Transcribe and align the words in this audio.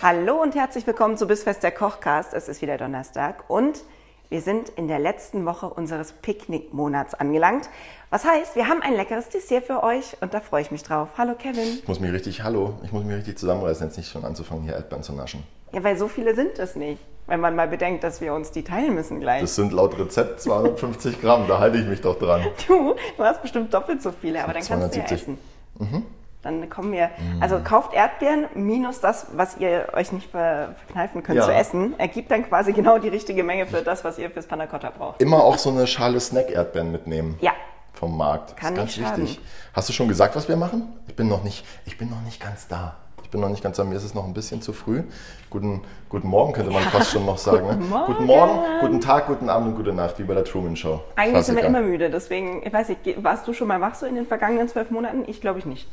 Hallo 0.00 0.40
und 0.40 0.54
herzlich 0.54 0.86
willkommen 0.86 1.16
zu 1.16 1.26
Bissfest 1.26 1.64
der 1.64 1.72
Kochcast. 1.72 2.32
Es 2.32 2.48
ist 2.48 2.62
wieder 2.62 2.78
Donnerstag 2.78 3.50
und 3.50 3.82
wir 4.28 4.40
sind 4.40 4.68
in 4.68 4.86
der 4.86 5.00
letzten 5.00 5.44
Woche 5.44 5.66
unseres 5.66 6.12
Picknickmonats 6.12 7.14
angelangt. 7.14 7.68
Was 8.08 8.24
heißt, 8.24 8.54
wir 8.54 8.68
haben 8.68 8.80
ein 8.80 8.94
leckeres 8.94 9.28
Dessert 9.28 9.64
für 9.64 9.82
euch 9.82 10.16
und 10.20 10.32
da 10.34 10.40
freue 10.40 10.62
ich 10.62 10.70
mich 10.70 10.84
drauf. 10.84 11.08
Hallo 11.18 11.34
Kevin. 11.34 11.80
Ich 11.80 11.88
muss 11.88 11.98
mich 11.98 12.12
richtig, 12.12 12.44
hallo, 12.44 12.74
ich 12.84 12.92
muss 12.92 13.02
mich 13.02 13.16
richtig 13.16 13.38
zusammenreißen, 13.38 13.88
jetzt 13.88 13.96
nicht 13.96 14.08
schon 14.08 14.24
anzufangen, 14.24 14.62
hier 14.62 14.74
Erdbeeren 14.74 15.02
zu 15.02 15.14
naschen. 15.14 15.42
Ja, 15.72 15.82
weil 15.82 15.98
so 15.98 16.06
viele 16.06 16.36
sind 16.36 16.60
es 16.60 16.76
nicht. 16.76 17.02
Wenn 17.26 17.40
man 17.40 17.56
mal 17.56 17.66
bedenkt, 17.66 18.04
dass 18.04 18.20
wir 18.20 18.34
uns 18.34 18.52
die 18.52 18.62
teilen 18.62 18.94
müssen 18.94 19.18
gleich. 19.18 19.40
Das 19.40 19.56
sind 19.56 19.72
laut 19.72 19.98
Rezept 19.98 20.40
250 20.42 21.20
Gramm, 21.20 21.46
da 21.48 21.58
halte 21.58 21.76
ich 21.76 21.86
mich 21.86 22.00
doch 22.02 22.16
dran. 22.16 22.42
du, 22.68 22.94
du 23.16 23.22
hast 23.24 23.42
bestimmt 23.42 23.74
doppelt 23.74 24.00
so 24.00 24.12
viele, 24.12 24.44
aber 24.44 24.52
dann 24.52 24.62
kannst 24.62 24.94
du 24.94 25.00
ja 25.00 25.06
270. 25.06 25.12
essen. 25.12 25.38
Mhm. 25.80 26.06
Dann 26.48 26.70
kommen 26.70 26.92
wir, 26.92 27.10
also 27.40 27.60
kauft 27.62 27.92
Erdbeeren 27.92 28.46
minus 28.54 29.00
das, 29.00 29.26
was 29.34 29.58
ihr 29.58 29.88
euch 29.92 30.12
nicht 30.12 30.30
ver 30.30 30.74
verkneifen 30.86 31.22
könnt 31.22 31.36
Ja. 31.38 31.44
zu 31.44 31.52
essen, 31.52 31.94
ergibt 31.98 32.30
dann 32.30 32.48
quasi 32.48 32.72
genau 32.72 32.98
die 32.98 33.08
richtige 33.08 33.44
Menge 33.44 33.66
für 33.66 33.82
das, 33.82 34.02
was 34.02 34.18
ihr 34.18 34.30
fürs 34.30 34.46
Panna 34.46 34.66
Cotta 34.66 34.90
braucht. 34.96 35.20
Immer 35.20 35.44
auch 35.44 35.58
so 35.58 35.68
eine 35.68 35.86
Schale 35.86 36.18
Snack-Erdbeeren 36.18 36.90
mitnehmen. 36.90 37.36
Ja, 37.42 37.52
Vom 37.92 38.16
Markt. 38.16 38.56
Kann 38.56 38.74
das 38.76 38.96
ist 38.96 39.02
ganz 39.02 39.18
wichtig. 39.18 39.40
Hast 39.74 39.88
du 39.90 39.92
schon 39.92 40.08
gesagt, 40.08 40.36
was 40.36 40.48
wir 40.48 40.56
machen? 40.56 40.88
Ich 41.06 41.16
bin 41.16 41.28
noch 41.28 41.42
nicht, 41.44 41.66
ich 41.84 41.98
bin 41.98 42.08
noch 42.08 42.22
nicht 42.22 42.40
ganz 42.42 42.66
da. 42.68 42.94
Ich 43.24 43.30
bin 43.30 43.42
noch 43.42 43.50
nicht 43.50 43.62
ganz 43.62 43.76
da, 43.76 43.84
mir 43.84 43.94
ist 43.96 44.04
es 44.04 44.14
noch 44.14 44.24
ein 44.24 44.32
bisschen 44.32 44.62
zu 44.62 44.72
früh. 44.72 45.02
Guten, 45.50 45.82
guten 46.08 46.28
Morgen 46.28 46.54
könnte 46.54 46.70
man 46.70 46.82
fast 46.84 47.10
schon 47.10 47.26
noch 47.26 47.36
sagen. 47.36 47.66
Ne? 47.66 47.74
Guten 47.74 47.88
Morgen. 47.90 48.06
Guten 48.06 48.24
Morgen, 48.24 48.58
guten 48.80 49.00
Tag, 49.02 49.26
guten 49.26 49.50
Abend 49.50 49.68
und 49.68 49.74
gute 49.76 49.92
Nacht, 49.92 50.18
wie 50.18 50.22
bei 50.24 50.32
der 50.32 50.44
Truman 50.44 50.76
Show. 50.76 51.02
eigentlich 51.14 51.44
sind 51.44 51.56
wir 51.56 51.62
Klassiker. 51.62 51.66
immer 51.66 51.86
müde, 51.86 52.08
deswegen, 52.08 52.62
ich 52.66 52.72
weiß 52.72 52.88
nicht, 52.88 53.22
warst 53.22 53.46
du 53.46 53.52
schon 53.52 53.68
mal 53.68 53.82
wach 53.82 53.96
so 53.96 54.06
in 54.06 54.14
den 54.14 54.26
vergangenen 54.26 54.66
zwölf 54.68 54.90
Monaten? 54.90 55.24
Ich 55.26 55.42
glaube 55.42 55.58
ich 55.58 55.66
nicht. 55.66 55.86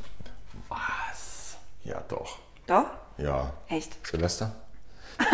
Was? 0.75 1.57
Ja, 1.83 2.01
doch. 2.07 2.39
Doch? 2.67 2.85
Ja. 3.17 3.51
Echt? 3.69 4.05
Silvester? 4.05 4.51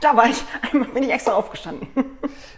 Da 0.00 0.16
war 0.16 0.26
ich, 0.26 0.42
einmal 0.72 0.88
bin 0.88 1.02
ich 1.02 1.12
extra 1.12 1.34
aufgestanden. 1.34 1.86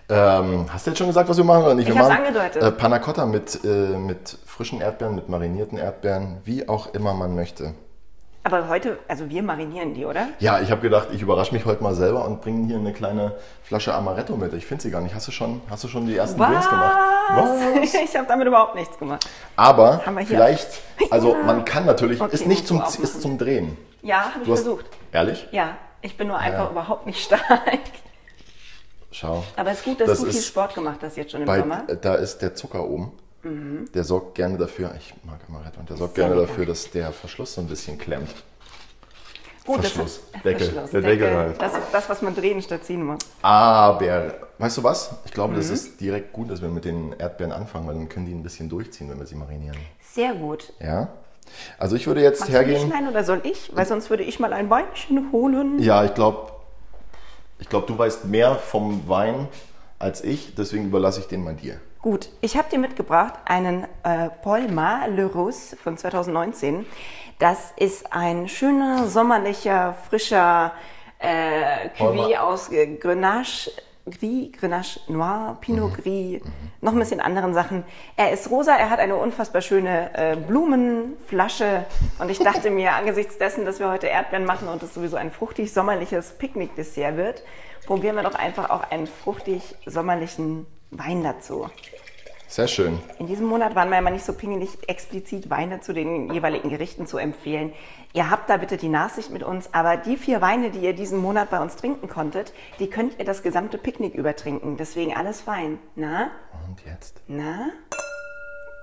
Ähm, 0.08 0.66
hast 0.72 0.86
du 0.86 0.90
jetzt 0.90 0.98
schon 0.98 1.08
gesagt, 1.08 1.28
was 1.28 1.36
wir 1.36 1.44
machen 1.44 1.64
oder 1.64 1.74
nicht? 1.74 1.88
Ich 1.88 1.94
wir 1.94 2.00
machen 2.02 2.18
angedeutet. 2.18 2.62
Äh, 2.62 2.70
Panna 2.70 2.98
Cotta 2.98 3.26
mit, 3.26 3.64
äh, 3.64 3.68
mit 3.96 4.38
frischen 4.46 4.80
Erdbeeren, 4.80 5.14
mit 5.14 5.28
marinierten 5.28 5.76
Erdbeeren, 5.76 6.40
wie 6.44 6.68
auch 6.68 6.94
immer 6.94 7.14
man 7.14 7.34
möchte. 7.34 7.74
Aber 8.44 8.68
heute, 8.68 8.98
also 9.06 9.30
wir 9.30 9.40
marinieren 9.42 9.94
die, 9.94 10.04
oder? 10.04 10.26
Ja, 10.40 10.60
ich 10.60 10.70
habe 10.72 10.80
gedacht, 10.80 11.08
ich 11.12 11.22
überrasche 11.22 11.54
mich 11.54 11.64
heute 11.64 11.80
mal 11.82 11.94
selber 11.94 12.24
und 12.24 12.40
bringe 12.40 12.66
hier 12.66 12.76
eine 12.76 12.92
kleine 12.92 13.36
Flasche 13.62 13.94
Amaretto 13.94 14.36
mit. 14.36 14.52
Ich 14.54 14.66
finde 14.66 14.82
sie 14.82 14.90
gar 14.90 15.00
nicht. 15.00 15.14
Hast 15.14 15.28
du 15.28 15.32
schon, 15.32 15.60
hast 15.70 15.84
du 15.84 15.88
schon 15.88 16.06
die 16.06 16.16
ersten 16.16 16.40
Drinks 16.40 16.68
gemacht? 16.68 16.96
Was? 17.34 17.92
Ich 18.04 18.16
habe 18.16 18.26
damit 18.26 18.48
überhaupt 18.48 18.74
nichts 18.74 18.98
gemacht. 18.98 19.28
Aber 19.54 20.00
vielleicht, 20.26 20.66
also 21.10 21.34
man 21.46 21.64
kann 21.64 21.86
natürlich, 21.86 22.20
Okay, 22.20 22.34
ist 22.34 22.46
nicht 22.46 22.66
zum, 22.66 22.82
ist 22.82 23.22
zum 23.22 23.38
Drehen. 23.38 23.76
Ja, 24.02 24.32
habe 24.34 24.42
ich 24.44 24.50
hast, 24.50 24.62
versucht. 24.62 24.86
Ehrlich? 25.12 25.46
Ja, 25.52 25.76
ich 26.00 26.16
bin 26.16 26.26
nur 26.26 26.38
einfach 26.38 26.64
Ja. 26.64 26.70
überhaupt 26.70 27.06
nicht 27.06 27.22
stark. 27.24 27.40
Schau. 29.12 29.44
Aber 29.56 29.70
es 29.70 29.78
ist 29.78 29.84
gut, 29.84 30.00
dass 30.00 30.08
Das 30.08 30.20
du 30.20 30.26
viel 30.26 30.40
Sport 30.40 30.74
gemacht 30.74 30.98
hast 31.02 31.16
jetzt 31.16 31.30
schon 31.30 31.42
im 31.42 31.46
Bei, 31.46 31.60
Sommer. 31.60 31.82
da 32.00 32.14
ist 32.14 32.38
der 32.42 32.54
Zucker 32.56 32.82
oben. 32.88 33.12
Der 33.44 34.04
sorgt 34.04 34.36
gerne 34.36 34.56
dafür, 34.56 34.94
ich 34.96 35.12
mag 35.24 35.40
Amaretto, 35.48 35.80
und 35.80 35.90
der 35.90 35.96
sorgt 35.96 36.14
Sehr 36.14 36.28
gerne 36.28 36.40
dafür, 36.42 36.64
dass 36.66 36.90
der 36.90 37.10
Verschluss 37.12 37.54
so 37.54 37.60
ein 37.60 37.66
bisschen 37.66 37.98
klemmt. 37.98 38.32
Gut, 39.64 39.80
Verschluss. 39.80 40.20
Das, 40.32 40.42
Deckel. 40.42 40.66
Verschluss, 40.68 40.90
Der 40.90 41.00
Deckel 41.02 41.34
halt. 41.36 41.60
Das, 41.62 41.72
das, 41.92 42.08
was 42.08 42.22
man 42.22 42.34
drehen 42.34 42.60
statt 42.62 42.84
ziehen 42.84 43.04
muss. 43.04 43.20
Aber, 43.42 44.34
weißt 44.58 44.78
du 44.78 44.82
was? 44.84 45.10
Ich 45.24 45.32
glaube, 45.32 45.52
Mhm. 45.52 45.56
das 45.58 45.70
ist 45.70 46.00
direkt 46.00 46.32
gut, 46.32 46.50
dass 46.50 46.60
wir 46.62 46.68
mit 46.68 46.84
den 46.84 47.12
Erdbeeren 47.18 47.52
anfangen, 47.52 47.86
weil 47.86 47.94
dann 47.94 48.08
können 48.08 48.26
die 48.26 48.32
ein 48.32 48.42
bisschen 48.42 48.68
durchziehen, 48.68 49.08
wenn 49.10 49.18
wir 49.18 49.26
sie 49.26 49.36
marinieren. 49.36 49.76
Sehr 50.00 50.34
gut. 50.34 50.72
Ja? 50.80 51.08
Also 51.78 51.96
ich 51.96 52.06
würde 52.06 52.22
jetzt 52.22 52.40
du 52.40 52.44
nicht 52.46 52.54
hergehen. 52.54 52.88
schneiden 52.88 53.08
oder 53.08 53.24
soll 53.24 53.40
ich? 53.44 53.70
Weil 53.74 53.86
sonst 53.86 54.08
würde 54.10 54.22
ich 54.24 54.40
mal 54.40 54.52
ein 54.52 54.70
Weinchen 54.70 55.30
holen. 55.32 55.80
Ja, 55.80 56.04
ich 56.04 56.14
glaube, 56.14 56.52
ich 57.60 57.68
glaube, 57.68 57.86
du 57.86 57.96
weißt 57.98 58.24
mehr 58.24 58.56
vom 58.56 59.08
Wein 59.08 59.48
als 59.98 60.24
ich, 60.24 60.54
deswegen 60.56 60.86
überlasse 60.86 61.20
ich 61.20 61.26
den 61.28 61.44
mal 61.44 61.54
dir. 61.54 61.80
Gut, 62.02 62.30
ich 62.40 62.56
habe 62.56 62.68
dir 62.68 62.80
mitgebracht 62.80 63.34
einen 63.44 63.84
äh, 64.02 64.28
Paul 64.42 64.66
Ma 64.66 65.06
Le 65.06 65.24
Rousse 65.26 65.76
von 65.76 65.96
2019. 65.96 66.84
Das 67.38 67.72
ist 67.76 68.12
ein 68.12 68.48
schöner, 68.48 69.06
sommerlicher, 69.06 69.94
frischer 70.08 70.72
äh, 71.20 71.90
Cuvée 71.96 72.38
aus 72.38 72.72
äh, 72.72 72.96
Grenache 72.96 73.70
Gris, 74.10 74.50
Grenache 74.50 74.98
Noir, 75.06 75.58
Pinot 75.60 75.92
Mhm. 75.92 76.02
Gris, 76.02 76.42
noch 76.80 76.92
ein 76.92 76.98
bisschen 76.98 77.20
anderen 77.20 77.54
Sachen. 77.54 77.84
Er 78.16 78.32
ist 78.32 78.50
rosa, 78.50 78.74
er 78.74 78.90
hat 78.90 78.98
eine 78.98 79.14
unfassbar 79.14 79.62
schöne 79.62 80.10
äh, 80.14 80.34
Blumenflasche 80.34 81.84
und 82.18 82.28
ich 82.32 82.40
dachte 82.40 82.72
mir, 82.72 82.92
angesichts 82.96 83.38
dessen, 83.38 83.64
dass 83.64 83.78
wir 83.78 83.88
heute 83.88 84.08
Erdbeeren 84.08 84.44
machen 84.44 84.66
und 84.66 84.82
es 84.82 84.92
sowieso 84.92 85.16
ein 85.16 85.30
fruchtig 85.30 85.72
sommerliches 85.72 86.32
Picknick-Dessert 86.32 87.16
wird, 87.16 87.44
probieren 87.86 88.16
wir 88.16 88.24
doch 88.24 88.34
einfach 88.34 88.70
auch 88.70 88.90
einen 88.90 89.06
fruchtig 89.06 89.76
sommerlichen 89.86 90.66
Wein 90.90 91.22
dazu. 91.22 91.70
Sehr 92.52 92.68
schön. 92.68 93.00
In 93.18 93.26
diesem 93.26 93.46
Monat 93.46 93.74
waren 93.74 93.88
wir 93.88 93.98
mal 94.02 94.10
nicht 94.10 94.26
so 94.26 94.34
pingelig, 94.34 94.68
explizit 94.86 95.48
Weine 95.48 95.80
zu 95.80 95.94
den 95.94 96.30
jeweiligen 96.34 96.68
Gerichten 96.68 97.06
zu 97.06 97.16
empfehlen. 97.16 97.72
Ihr 98.12 98.28
habt 98.30 98.50
da 98.50 98.58
bitte 98.58 98.76
die 98.76 98.90
Nachsicht 98.90 99.30
mit 99.30 99.42
uns, 99.42 99.72
aber 99.72 99.96
die 99.96 100.18
vier 100.18 100.42
Weine, 100.42 100.70
die 100.70 100.80
ihr 100.80 100.92
diesen 100.92 101.18
Monat 101.18 101.48
bei 101.48 101.60
uns 101.62 101.76
trinken 101.76 102.10
konntet, 102.10 102.52
die 102.78 102.90
könnt 102.90 103.18
ihr 103.18 103.24
das 103.24 103.42
gesamte 103.42 103.78
Picknick 103.78 104.14
übertrinken. 104.14 104.76
Deswegen 104.76 105.16
alles 105.16 105.40
fein. 105.40 105.78
Na? 105.94 106.30
Und 106.68 106.84
jetzt 106.84 107.22
Na? 107.26 107.70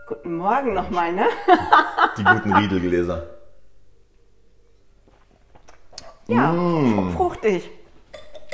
Guten 0.08 0.38
Morgen 0.38 0.74
nochmal, 0.74 1.14
ne? 1.14 1.28
die 2.18 2.24
guten 2.24 2.52
Riedelgläser. 2.52 3.28
Ja, 6.26 6.52
Mm. 6.52 7.10
fr- 7.10 7.14
fruchtig. 7.18 7.70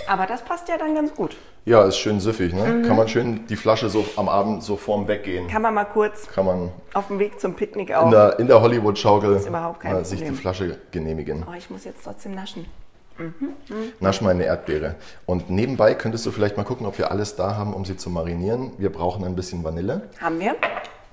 Aber 0.10 0.26
das 0.26 0.42
passt 0.44 0.68
ja 0.68 0.78
dann 0.78 0.94
ganz 0.94 1.14
gut. 1.16 1.38
Ja, 1.66 1.84
ist 1.84 1.98
schön 1.98 2.20
süffig, 2.20 2.54
ne? 2.54 2.64
Mhm. 2.64 2.84
Kann 2.88 2.96
man 2.96 3.08
schön 3.08 3.48
die 3.48 3.56
Flasche 3.56 3.90
so 3.90 4.06
am 4.18 4.30
Abend 4.30 4.62
so 4.62 4.76
vorm 4.78 5.08
Weggehen, 5.08 5.48
Kann 5.48 5.64
man 5.64 5.74
mal 5.74 5.86
kurz 5.86 6.28
kann 6.28 6.46
man 6.46 6.72
auf 6.94 7.08
dem 7.08 7.18
Weg 7.18 7.40
zum 7.40 7.56
Picknick 7.56 7.92
auch. 7.94 8.06
in 8.06 8.12
der, 8.12 8.40
in 8.40 8.48
der 8.48 8.62
Hollywood-Schaukel 8.62 9.38
überhaupt 9.48 9.80
kein 9.80 9.94
mal 9.94 10.06
sich 10.06 10.24
die. 10.24 10.30
Flasche 10.32 10.78
genehmigen. 10.92 11.44
Oh, 11.50 11.54
ich 11.58 11.70
muss 11.72 11.84
jetzt 11.84 12.04
trotzdem 12.04 12.36
naschen. 12.36 12.68
Nasch 14.00 14.22
mal 14.22 14.30
eine 14.32 14.44
Erdbeere. 14.44 14.96
Und 15.26 15.50
nebenbei 15.50 15.96
könntest 15.96 16.26
du 16.26 16.32
vielleicht 16.32 16.58
mal 16.58 16.66
gucken, 16.66 16.86
ob 16.86 16.98
wir 17.00 17.10
alles 17.12 17.36
da 17.36 17.56
haben, 17.56 17.74
um 17.74 17.84
sie 17.86 17.96
zu 17.98 18.10
marinieren. 18.10 18.74
Wir 18.78 18.92
brauchen 18.92 19.24
ein 19.26 19.36
bisschen 19.36 19.64
Vanille, 19.64 20.10
Haben 20.22 20.40
wir? 20.40 20.56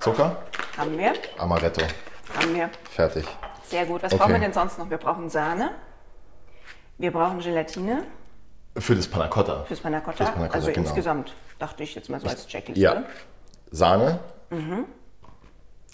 Zucker, 0.01 0.35
Haben 0.77 0.97
wir? 0.97 1.13
Amaretto. 1.39 1.81
Haben 2.37 2.53
wir. 2.55 2.69
Fertig. 2.91 3.25
Sehr 3.69 3.85
gut. 3.85 4.03
Was 4.03 4.11
Okay. 4.11 4.19
brauchen 4.21 4.33
wir 4.33 4.39
denn 4.39 4.53
sonst 4.53 4.77
noch? 4.77 4.89
Wir 4.89 4.97
brauchen 4.97 5.29
Sahne. 5.29 5.71
Wir 6.97 7.11
brauchen 7.11 7.39
Gelatine 7.39 8.03
Für 8.77 8.95
das 8.95 9.07
Panna 9.07 9.27
Cotta. 9.27 9.63
fürs 9.65 9.79
Panna 9.81 9.99
Cotta. 9.99 10.17
Fürs 10.17 10.31
Panna 10.31 10.45
Cotta, 10.47 10.55
also 10.57 10.71
genau. 10.71 10.79
insgesamt, 10.87 11.33
dachte 11.59 11.83
ich 11.83 11.93
jetzt 11.95 12.09
mal 12.09 12.19
so 12.19 12.27
als 12.27 12.47
Checkliste. 12.47 12.81
Ja. 12.81 13.03
Sahne. 13.71 14.19
Mhm. 14.49 14.85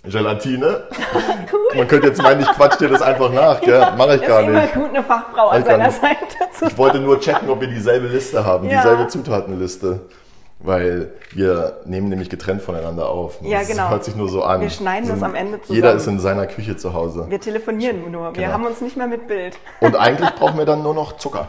Gelatine. 0.04 0.88
Man 1.76 1.88
könnte 1.90 2.08
jetzt 2.08 2.22
meinen, 2.22 2.40
ich 2.42 2.48
quatsch 2.48 2.80
dir 2.80 2.88
das 2.88 3.02
einfach 3.02 3.32
nach, 3.34 3.60
gell? 3.60 3.80
Mache 3.98 4.16
ich 4.16 4.22
Das 4.22 4.30
gar 4.30 4.42
ist 4.42 4.48
immer 4.48 4.62
nicht. 4.62 4.74
gut, 4.74 4.90
eine 4.90 5.04
Fachfrau 5.04 5.50
an 5.50 5.66
seiner 5.66 5.88
nicht. 5.88 6.00
Seite 6.02 6.26
zu 6.58 6.66
Ich 6.68 6.78
wollte 6.78 7.00
nur 7.00 7.20
checken, 7.20 7.50
ob 7.50 7.60
wir 7.60 7.68
dieselbe 7.68 8.08
Liste 8.08 8.46
haben, 8.46 8.70
Ja. 8.70 8.78
dieselbe 8.82 9.08
Zutatenliste. 9.08 10.02
Weil 10.62 11.14
wir 11.32 11.80
nehmen 11.86 12.10
nämlich 12.10 12.30
getrennt 12.30 12.62
voneinander 12.62 13.08
auf. 13.10 13.40
Ja, 13.42 13.60
Das 13.60 13.70
genau. 13.70 13.90
hört 13.90 14.04
sich 14.04 14.16
nur 14.18 14.28
so 14.28 14.44
an. 14.44 14.60
Wir 14.60 14.70
schneiden 14.70 15.06
Sind- 15.06 15.16
das 15.16 15.24
am 15.24 15.34
Ende 15.36 15.62
zusammen. 15.62 15.76
Jeder 15.76 15.94
ist 15.94 16.06
in 16.08 16.20
seiner 16.20 16.48
Küche 16.48 16.76
zu 16.76 16.94
Hause. 16.94 17.26
Wir 17.30 17.40
telefonieren 17.40 18.12
nur. 18.12 18.36
Wir 18.36 18.44
Genau. 18.44 18.54
haben 18.54 18.66
uns 18.66 18.82
nicht 18.82 18.98
mehr 18.98 19.08
mit 19.08 19.28
Bild. 19.28 19.58
Und 19.80 19.96
eigentlich 19.96 20.30
brauchen 20.36 20.58
wir 20.58 20.66
dann 20.66 20.84
nur 20.84 20.94
noch 20.94 21.18
Zucker. 21.18 21.48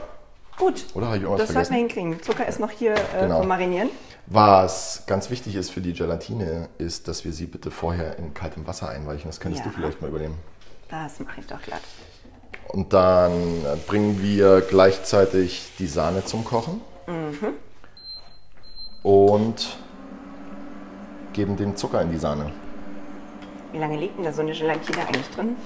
Gut. 0.61 0.85
Oder 0.95 1.07
habe 1.07 1.17
ich 1.17 1.23
irgendwas 1.23 1.47
Das 1.49 1.55
sollten 1.55 1.71
wir 1.71 1.79
hinkriegen. 1.79 2.23
Zucker 2.23 2.47
ist 2.47 2.61
noch 2.61 2.71
hier 2.71 2.93
äh, 2.95 3.23
Genau. 3.23 3.39
vom 3.39 3.49
Marinieren. 3.49 3.89
Was 4.27 5.05
ganz 5.07 5.31
wichtig 5.31 5.57
ist 5.57 5.71
für 5.71 5.81
die 5.81 5.95
Gelatine, 5.95 6.69
ist, 6.79 7.09
dass 7.09 7.25
wir 7.25 7.33
sie 7.33 7.47
bitte 7.47 7.71
vorher 7.71 8.19
in 8.19 8.35
kaltem 8.35 8.67
Wasser 8.67 8.89
einweichen. 8.91 9.29
Das 9.29 9.41
könntest 9.41 9.65
Ja. 9.65 9.71
du 9.71 9.77
vielleicht 9.77 10.01
mal 10.03 10.09
übernehmen. 10.09 10.37
Das 10.91 11.19
mache 11.21 11.41
ich 11.41 11.47
doch 11.47 11.61
glatt. 11.63 11.81
Und 12.69 12.93
dann 12.93 13.33
bringen 13.89 14.23
wir 14.23 14.61
gleichzeitig 14.61 15.73
die 15.79 15.87
Sahne 15.87 16.25
zum 16.25 16.45
Kochen. 16.45 16.81
Und 19.03 19.79
geben 21.33 21.57
den 21.57 21.77
Zucker 21.77 22.03
in 22.03 22.11
die 22.13 22.19
Sahne. 22.19 22.53
Wie 23.73 23.79
lange 23.79 23.97
liegt 23.97 24.19
denn 24.19 24.25
da 24.25 24.33
so 24.33 24.43
eine 24.43 24.53
Gelatine 24.53 25.07
eigentlich 25.07 25.29
drin? 25.31 25.57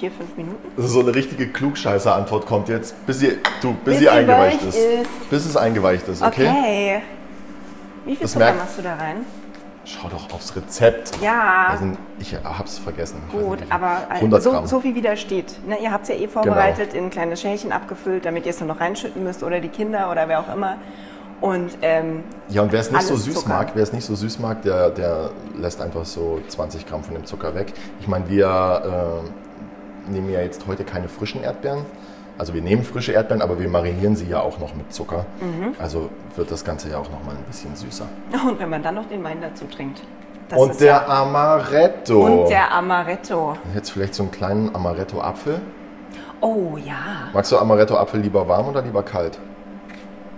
Vier, 0.00 0.10
fünf 0.10 0.36
Minuten. 0.36 0.58
So 0.78 1.00
eine 1.00 1.14
richtige 1.14 1.48
Klugscheißer-Antwort 1.48 2.46
kommt 2.46 2.68
jetzt, 2.68 2.94
bis 3.06 3.20
sie, 3.20 3.38
du, 3.60 3.74
bis, 3.74 3.94
Bis 3.94 3.98
sie 3.98 4.08
eingeweicht 4.08 4.60
weich 4.62 4.68
ist. 4.68 4.76
ist. 4.78 5.30
Bis 5.30 5.46
es 5.46 5.56
eingeweicht 5.56 6.08
ist, 6.08 6.22
okay? 6.22 6.48
Okay. 6.48 7.02
Wie 8.06 8.16
viel 8.16 8.22
Das 8.22 8.32
Zucker 8.32 8.54
machst 8.54 8.78
du 8.78 8.82
da 8.82 8.94
rein? 8.96 9.16
Schau 9.84 10.08
doch 10.08 10.32
aufs 10.32 10.54
Rezept. 10.56 11.12
Ja, 11.22 11.68
Also, 11.70 11.84
ich 12.18 12.34
hab's 12.44 12.78
vergessen. 12.78 13.20
Gut, 13.30 13.60
nicht, 13.60 13.72
aber 13.72 13.98
100 14.08 14.42
so, 14.42 14.50
Gramm. 14.52 14.66
so 14.66 14.80
viel 14.80 14.94
wie 14.94 15.02
da 15.02 15.16
steht. 15.16 15.54
Ne, 15.66 15.78
ihr 15.82 15.90
habt 15.90 16.04
es 16.04 16.08
ja 16.10 16.14
eh 16.14 16.28
vorbereitet, 16.28 16.94
in 16.94 17.10
kleine 17.10 17.36
Schälchen 17.36 17.72
abgefüllt, 17.72 18.24
damit 18.24 18.46
ihr 18.46 18.50
es 18.50 18.60
nur 18.60 18.68
noch 18.68 18.80
reinschütten 18.80 19.22
müsst 19.22 19.42
oder 19.42 19.60
die 19.60 19.68
Kinder 19.68 20.10
oder 20.10 20.28
wer 20.28 20.40
auch 20.40 20.54
immer. 20.54 20.76
Und 21.40 21.70
ähm, 21.82 22.22
Ja, 22.48 22.62
und 22.62 22.72
wer 22.72 22.80
es 22.80 22.90
nicht 22.90 23.02
so 23.02 23.16
süß 23.16 23.34
Zucker. 23.34 23.48
mag, 23.48 23.70
wer 23.74 23.82
es 23.82 23.92
nicht 23.92 24.04
so 24.04 24.14
süß 24.14 24.38
mag, 24.38 24.62
der, 24.62 24.90
der 24.90 25.30
lässt 25.58 25.80
einfach 25.80 26.04
so 26.04 26.40
20 26.48 26.86
Gramm 26.86 27.02
von 27.02 27.14
dem 27.14 27.24
Zucker 27.24 27.54
weg. 27.54 27.72
Ich 28.00 28.06
meine, 28.08 28.28
wir 28.28 29.22
äh, 29.24 29.28
nehmen 30.08 30.30
ja 30.30 30.40
jetzt 30.40 30.66
heute 30.66 30.84
keine 30.84 31.08
frischen 31.08 31.42
Erdbeeren. 31.42 31.84
Also 32.38 32.54
wir 32.54 32.62
nehmen 32.62 32.84
frische 32.84 33.12
Erdbeeren, 33.12 33.42
aber 33.42 33.60
wir 33.60 33.68
marinieren 33.68 34.16
sie 34.16 34.26
ja 34.26 34.40
auch 34.40 34.58
noch 34.58 34.74
mit 34.74 34.92
Zucker. 34.92 35.26
Mhm. 35.40 35.74
Also 35.78 36.08
wird 36.36 36.50
das 36.50 36.64
Ganze 36.64 36.88
ja 36.88 36.96
auch 36.96 37.10
noch 37.10 37.22
mal 37.24 37.36
ein 37.36 37.44
bisschen 37.44 37.76
süßer. 37.76 38.06
und 38.48 38.58
wenn 38.58 38.70
man 38.70 38.82
dann 38.82 38.94
noch 38.94 39.06
den 39.06 39.22
Wein 39.22 39.38
dazu 39.40 39.66
trinkt. 39.66 40.02
Und 40.56 40.80
der 40.80 40.86
ja, 40.86 41.06
Amaretto. 41.06 42.24
und 42.24 42.48
der 42.48 42.72
Amaretto. 42.72 43.56
Jetzt 43.74 43.90
vielleicht 43.90 44.14
so 44.14 44.24
einen 44.24 44.32
kleinen 44.32 44.74
Amaretto-Apfel. 44.74 45.60
Oh 46.40 46.76
ja. 46.76 47.28
Magst 47.32 47.52
du 47.52 47.58
Amaretto-Apfel 47.58 48.20
lieber 48.20 48.48
warm 48.48 48.68
oder 48.68 48.82
lieber 48.82 49.02
kalt? 49.02 49.38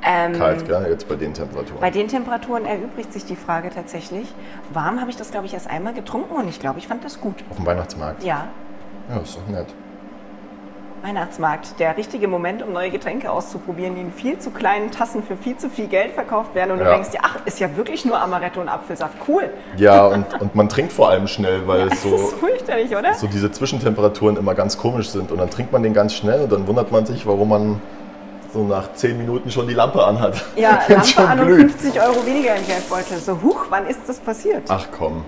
Ähm, 0.04 0.32
Kalt, 0.32 0.66
gell? 0.66 0.86
Jetzt 0.90 1.08
bei 1.08 1.14
den 1.14 1.32
Temperaturen. 1.32 1.80
Bei 1.80 1.90
den 1.90 2.08
Temperaturen 2.08 2.64
erübrigt 2.64 3.12
sich 3.12 3.24
die 3.24 3.36
Frage 3.36 3.70
tatsächlich. 3.70 4.34
Warm 4.72 5.00
habe 5.00 5.10
ich 5.10 5.16
das, 5.16 5.30
glaube 5.30 5.46
ich, 5.46 5.54
erst 5.54 5.70
einmal 5.70 5.94
getrunken 5.94 6.34
und 6.34 6.48
ich 6.48 6.58
glaube, 6.58 6.80
ich 6.80 6.88
fand 6.88 7.04
das 7.04 7.20
gut. 7.20 7.36
Auf 7.50 7.56
dem 7.56 7.66
Weihnachtsmarkt. 7.66 8.24
Ja, 8.24 8.48
Ja, 9.10 9.18
ist 9.20 9.36
doch 9.36 9.48
nett. 9.52 9.66
Weihnachtsmarkt, 11.02 11.80
der 11.80 11.96
richtige 11.96 12.28
Moment, 12.28 12.62
um 12.62 12.72
neue 12.72 12.90
Getränke 12.90 13.28
auszuprobieren, 13.32 13.96
die 13.96 14.02
in 14.02 14.12
viel 14.12 14.38
zu 14.38 14.50
kleinen 14.50 14.92
Tassen 14.92 15.24
für 15.24 15.36
viel 15.36 15.56
zu 15.56 15.68
viel 15.68 15.88
Geld 15.88 16.12
verkauft 16.12 16.54
werden. 16.54 16.70
Und 16.70 16.78
du 16.78 16.84
Ja. 16.84 16.92
denkst 16.94 17.10
dir, 17.10 17.18
ach, 17.22 17.38
ist 17.44 17.58
ja 17.58 17.76
wirklich 17.76 18.04
nur 18.04 18.20
Amaretto 18.20 18.60
und 18.60 18.68
Apfelsaft. 18.68 19.14
Cool. 19.26 19.50
Ja, 19.76 20.06
und, 20.06 20.40
und 20.40 20.54
man 20.54 20.68
trinkt 20.68 20.92
vor 20.92 21.08
allem 21.10 21.26
schnell, 21.26 21.66
weil 21.66 21.88
es 21.88 21.90
Das 21.90 22.02
so, 22.02 22.14
ist 22.14 22.34
fürchterlich, 22.34 22.96
oder? 22.96 23.14
so 23.14 23.26
diese 23.26 23.50
Zwischentemperaturen 23.50 24.36
immer 24.36 24.54
ganz 24.54 24.78
komisch 24.78 25.08
sind. 25.10 25.32
Und 25.32 25.38
dann 25.38 25.50
trinkt 25.50 25.72
man 25.72 25.82
den 25.82 25.92
ganz 25.92 26.14
schnell 26.14 26.42
und 26.42 26.52
dann 26.52 26.68
wundert 26.68 26.92
man 26.92 27.04
sich, 27.04 27.26
warum 27.26 27.48
man 27.48 27.80
so 28.52 28.62
nach 28.62 28.92
10 28.92 29.18
Minuten 29.18 29.50
schon 29.50 29.66
die 29.66 29.74
Lampe 29.74 30.04
anhat. 30.06 30.40
Ja, 30.54 30.78
Lampe 30.88 31.18
an 31.28 31.40
und 31.40 31.46
glüht. 31.48 31.72
50 31.72 32.00
Euro 32.00 32.24
weniger 32.24 32.54
im 32.54 32.64
Geldbeutel. 32.64 33.18
So, 33.18 33.42
huch, 33.42 33.66
wann 33.70 33.88
ist 33.88 34.00
das 34.06 34.20
passiert? 34.20 34.62
Ach 34.68 34.86
komm, 34.96 35.24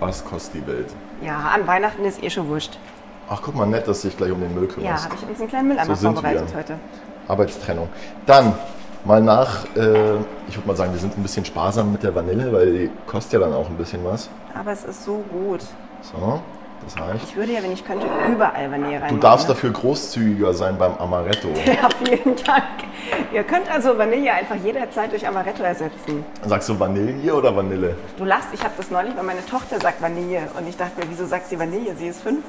was 0.00 0.22
kostet 0.22 0.56
die 0.60 0.66
Welt? 0.66 0.88
Ja, 1.22 1.38
an 1.54 1.66
Weihnachten 1.66 2.04
ist 2.04 2.22
eh 2.22 2.28
schon 2.28 2.46
wurscht. 2.48 2.76
Ach 3.28 3.40
guck 3.42 3.54
mal, 3.54 3.66
nett, 3.66 3.88
dass 3.88 4.02
du 4.02 4.08
dich 4.08 4.16
gleich 4.16 4.30
um 4.32 4.40
den 4.40 4.54
Müll 4.54 4.68
Ja, 4.68 4.74
kümmerst. 4.74 5.04
habe 5.06 5.14
ich 5.22 5.28
uns 5.28 5.40
einen 5.40 5.48
kleinen 5.48 5.68
Mülleimer 5.68 5.96
So 5.96 6.12
vorbereitet 6.12 6.50
wir. 6.50 6.58
heute. 6.58 6.74
Arbeitstrennung. 7.28 7.88
Dann 8.26 8.52
mal 9.04 9.20
nach, 9.22 9.64
äh, 9.76 10.16
ich 10.48 10.56
würde 10.56 10.66
mal 10.68 10.76
sagen, 10.76 10.92
wir 10.92 11.00
sind 11.00 11.16
ein 11.16 11.22
bisschen 11.22 11.44
sparsam 11.44 11.92
mit 11.92 12.02
der 12.02 12.14
Vanille, 12.14 12.52
weil 12.52 12.72
die 12.72 12.90
kostet 13.06 13.34
ja 13.34 13.38
dann 13.40 13.54
auch 13.54 13.68
ein 13.68 13.76
bisschen 13.76 14.04
was. 14.04 14.28
Aber 14.58 14.72
es 14.72 14.84
ist 14.84 15.04
so 15.04 15.24
gut. 15.30 15.60
So, 16.02 16.40
das 16.84 17.00
reicht. 17.00 17.24
Ich 17.24 17.34
würde 17.36 17.52
ja, 17.52 17.62
wenn 17.62 17.72
ich 17.72 17.82
könnte, 17.82 18.06
überall 18.30 18.70
Vanille 18.70 19.00
rein. 19.00 19.08
Du 19.08 19.16
darfst 19.16 19.48
dafür 19.48 19.70
großzügiger 19.70 20.52
sein 20.52 20.76
beim 20.76 20.94
Amaretto. 20.98 21.48
Ja, 21.64 21.88
vielen 22.04 22.36
Dank. 22.44 22.62
Ihr 23.32 23.42
könnt 23.44 23.70
also 23.70 23.96
Vanille 23.96 24.32
einfach 24.32 24.56
jederzeit 24.56 25.10
durch 25.12 25.26
Amaretto 25.26 25.62
ersetzen. 25.62 26.24
Sagst 26.46 26.68
du 26.68 26.78
Vanille 26.78 27.34
oder 27.34 27.56
Vanille? 27.56 27.96
Du 28.18 28.24
lachst, 28.26 28.48
ich 28.52 28.62
habe 28.62 28.74
das 28.76 28.90
neulich, 28.90 29.16
weil 29.16 29.24
meine 29.24 29.44
Tochter 29.46 29.80
sagt 29.80 30.02
Vanille 30.02 30.42
und 30.58 30.68
ich 30.68 30.76
dachte 30.76 31.00
mir, 31.00 31.06
wieso 31.08 31.24
sagt 31.24 31.48
sie 31.48 31.58
Vanille? 31.58 31.94
Sie 31.96 32.08
ist 32.08 32.20
fünf. 32.22 32.44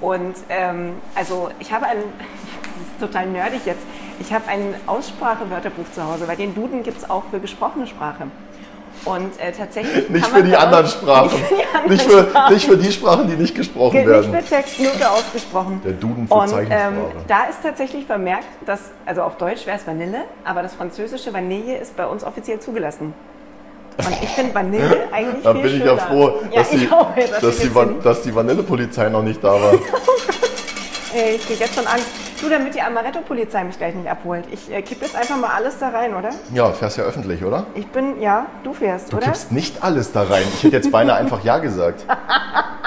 Und 0.00 0.34
ähm, 0.48 0.94
also 1.14 1.50
ich 1.58 1.72
habe 1.72 1.86
ein, 1.86 1.98
das 2.62 2.86
ist 2.92 3.00
total 3.00 3.26
nerdig 3.26 3.60
jetzt, 3.64 3.82
ich 4.20 4.32
habe 4.32 4.48
ein 4.48 4.74
Aussprachewörterbuch 4.86 5.90
zu 5.92 6.04
Hause, 6.04 6.28
weil 6.28 6.36
den 6.36 6.54
Duden 6.54 6.82
gibt 6.82 6.98
es 6.98 7.08
auch 7.08 7.24
für 7.30 7.40
gesprochene 7.40 7.86
Sprache. 7.86 8.26
Und 9.04 9.40
äh, 9.40 9.52
tatsächlich. 9.52 10.08
Nicht 10.10 10.26
für 10.26 10.42
die 10.42 10.54
anderen 10.54 10.86
Sprachen. 10.86 11.30
Nicht 11.32 11.46
für 11.46 11.54
die 11.54 11.64
anderen 11.74 11.90
Nicht 11.90 12.02
für, 12.02 12.22
Sprachen. 12.28 12.54
nicht 12.54 12.66
für 12.66 12.76
die 12.76 12.92
Sprachen, 12.92 13.28
die 13.28 13.36
nicht 13.36 13.54
gesprochen 13.54 13.96
Nicht 13.96 14.08
werden. 14.08 14.34
für 14.34 14.44
Text, 14.44 14.78
nur 14.78 14.90
für 14.92 15.10
ausgesprochen. 15.10 15.80
Der 15.84 15.92
Duden 15.92 16.28
für 16.28 16.34
Und 16.34 16.52
ähm, 16.70 16.94
da 17.26 17.44
ist 17.44 17.62
tatsächlich 17.62 18.04
vermerkt, 18.04 18.46
dass, 18.66 18.90
also 19.06 19.22
auf 19.22 19.36
Deutsch 19.38 19.66
wäre 19.66 19.78
es 19.78 19.86
Vanille, 19.86 20.24
aber 20.44 20.62
das 20.62 20.74
französische 20.74 21.32
Vanille 21.32 21.78
ist 21.78 21.96
bei 21.96 22.06
uns 22.06 22.24
offiziell 22.24 22.60
zugelassen. 22.60 23.14
Und 24.06 24.22
ich 24.22 24.28
finde 24.30 24.54
Vanille 24.54 25.08
eigentlich 25.12 25.42
Da 25.44 25.52
bin 25.52 25.64
ich 25.66 25.72
schöner. 25.72 25.84
ja 25.86 25.96
froh, 25.96 26.32
ja, 26.50 26.58
dass, 26.60 26.72
ich 26.72 26.80
die, 26.80 26.92
auch, 26.92 27.14
dass, 27.14 27.40
dass, 27.40 27.58
die, 27.58 27.74
Van- 27.74 28.02
dass 28.02 28.22
die 28.22 28.34
Vanillepolizei 28.34 29.08
noch 29.08 29.22
nicht 29.22 29.42
da 29.42 29.52
war. 29.52 29.72
Ey, 31.14 31.34
ich 31.36 31.46
krieg 31.46 31.58
jetzt 31.60 31.74
schon 31.74 31.86
Angst. 31.86 32.06
Du, 32.40 32.48
damit 32.48 32.74
die 32.74 32.80
Amaretto-Polizei 32.80 33.64
mich 33.64 33.76
gleich 33.76 33.94
nicht 33.94 34.08
abholt. 34.08 34.44
Ich 34.50 34.72
äh, 34.72 34.80
kipp 34.80 35.02
jetzt 35.02 35.14
einfach 35.16 35.36
mal 35.36 35.50
alles 35.54 35.78
da 35.78 35.88
rein, 35.90 36.14
oder? 36.14 36.30
Ja, 36.54 36.70
fährst 36.72 36.96
ja 36.96 37.04
öffentlich, 37.04 37.44
oder? 37.44 37.66
Ich 37.74 37.86
bin, 37.88 38.20
ja, 38.22 38.46
du 38.64 38.72
fährst, 38.72 39.12
Du 39.12 39.16
oder? 39.18 39.26
kippst 39.26 39.52
nicht 39.52 39.82
alles 39.82 40.12
da 40.12 40.22
rein. 40.22 40.44
Ich 40.54 40.62
hätte 40.62 40.76
jetzt 40.76 40.90
beinahe 40.92 41.16
einfach 41.16 41.44
Ja 41.44 41.58
gesagt. 41.58 42.06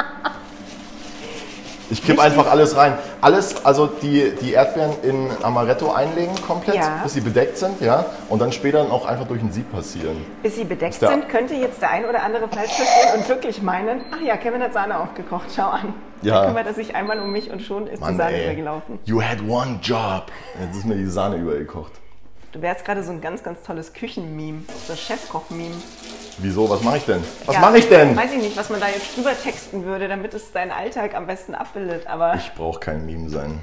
Ich 1.93 2.03
kipp 2.03 2.19
einfach 2.19 2.49
alles 2.49 2.75
rein. 2.75 2.97
Alles, 3.21 3.63
also 3.63 3.85
die, 3.85 4.33
die 4.41 4.53
Erdbeeren 4.53 4.93
in 5.03 5.29
Amaretto 5.43 5.91
einlegen 5.91 6.33
komplett, 6.45 6.75
Ja. 6.77 7.01
bis 7.03 7.13
sie 7.13 7.21
bedeckt 7.21 7.57
sind, 7.57 7.79
ja. 7.81 8.05
Und 8.29 8.41
dann 8.41 8.51
später 8.51 8.81
auch 8.91 9.05
einfach 9.05 9.27
durch 9.27 9.41
ein 9.43 9.51
Sieb 9.51 9.71
passieren. 9.71 10.17
Bis 10.41 10.55
sie 10.55 10.63
bedeckt 10.63 10.99
der- 11.01 11.09
sind, 11.09 11.29
könnte 11.29 11.53
jetzt 11.53 11.81
der 11.83 11.91
ein 11.91 12.05
oder 12.05 12.23
andere 12.23 12.47
falsch 12.47 12.71
verstehen 12.73 13.19
und 13.19 13.29
wirklich 13.29 13.61
meinen, 13.61 14.01
ach 14.11 14.21
ja, 14.25 14.37
Kevin 14.37 14.61
hat 14.63 14.73
Sahne 14.73 14.99
aufgekocht, 14.99 15.45
schau 15.55 15.67
an. 15.67 15.93
Ja. 16.23 16.41
Da 16.41 16.47
kümmert 16.47 16.65
er 16.65 16.73
sich 16.73 16.95
einmal 16.95 17.19
um 17.19 17.31
mich 17.31 17.51
und 17.51 17.61
schon 17.61 17.85
ist 17.85 17.99
die 17.99 18.03
Mann, 18.05 18.17
Sahne 18.17 18.37
ey. 18.37 18.45
übergelaufen. 18.45 18.97
You 19.05 19.21
had 19.21 19.37
one 19.47 19.77
job. 19.83 20.23
Jetzt 20.59 20.77
ist 20.77 20.85
mir 20.85 20.95
die 20.95 21.05
Sahne 21.05 21.35
übergekocht. 21.35 21.91
Du 22.53 22.61
wärst 22.61 22.85
gerade 22.85 23.03
so 23.03 23.11
ein 23.11 23.21
ganz, 23.21 23.43
ganz 23.43 23.61
tolles 23.61 23.93
Küchenmeme, 23.93 24.63
so 24.87 24.95
Chefkoch-Meme. 24.95 25.75
Wieso? 26.39 26.69
Was 26.69 26.81
mache 26.81 26.97
ich 26.97 27.05
denn? 27.05 27.23
Was 27.45 27.55
Ja, 27.55 27.61
mache 27.61 27.77
ich 27.77 27.87
denn? 27.89 28.15
Weiß 28.15 28.31
ich 28.31 28.41
nicht, 28.41 28.57
was 28.57 28.69
man 28.69 28.79
da 28.79 28.87
jetzt 28.87 29.15
drüber 29.15 29.31
texten 29.41 29.85
würde, 29.85 30.07
damit 30.07 30.33
es 30.33 30.51
deinen 30.51 30.71
Alltag 30.71 31.13
am 31.15 31.27
besten 31.27 31.53
abbildet, 31.55 32.07
aber 32.07 32.35
Ich 32.35 32.51
brauche 32.53 32.79
kein 32.79 33.05
Meme 33.05 33.29
sein. 33.29 33.59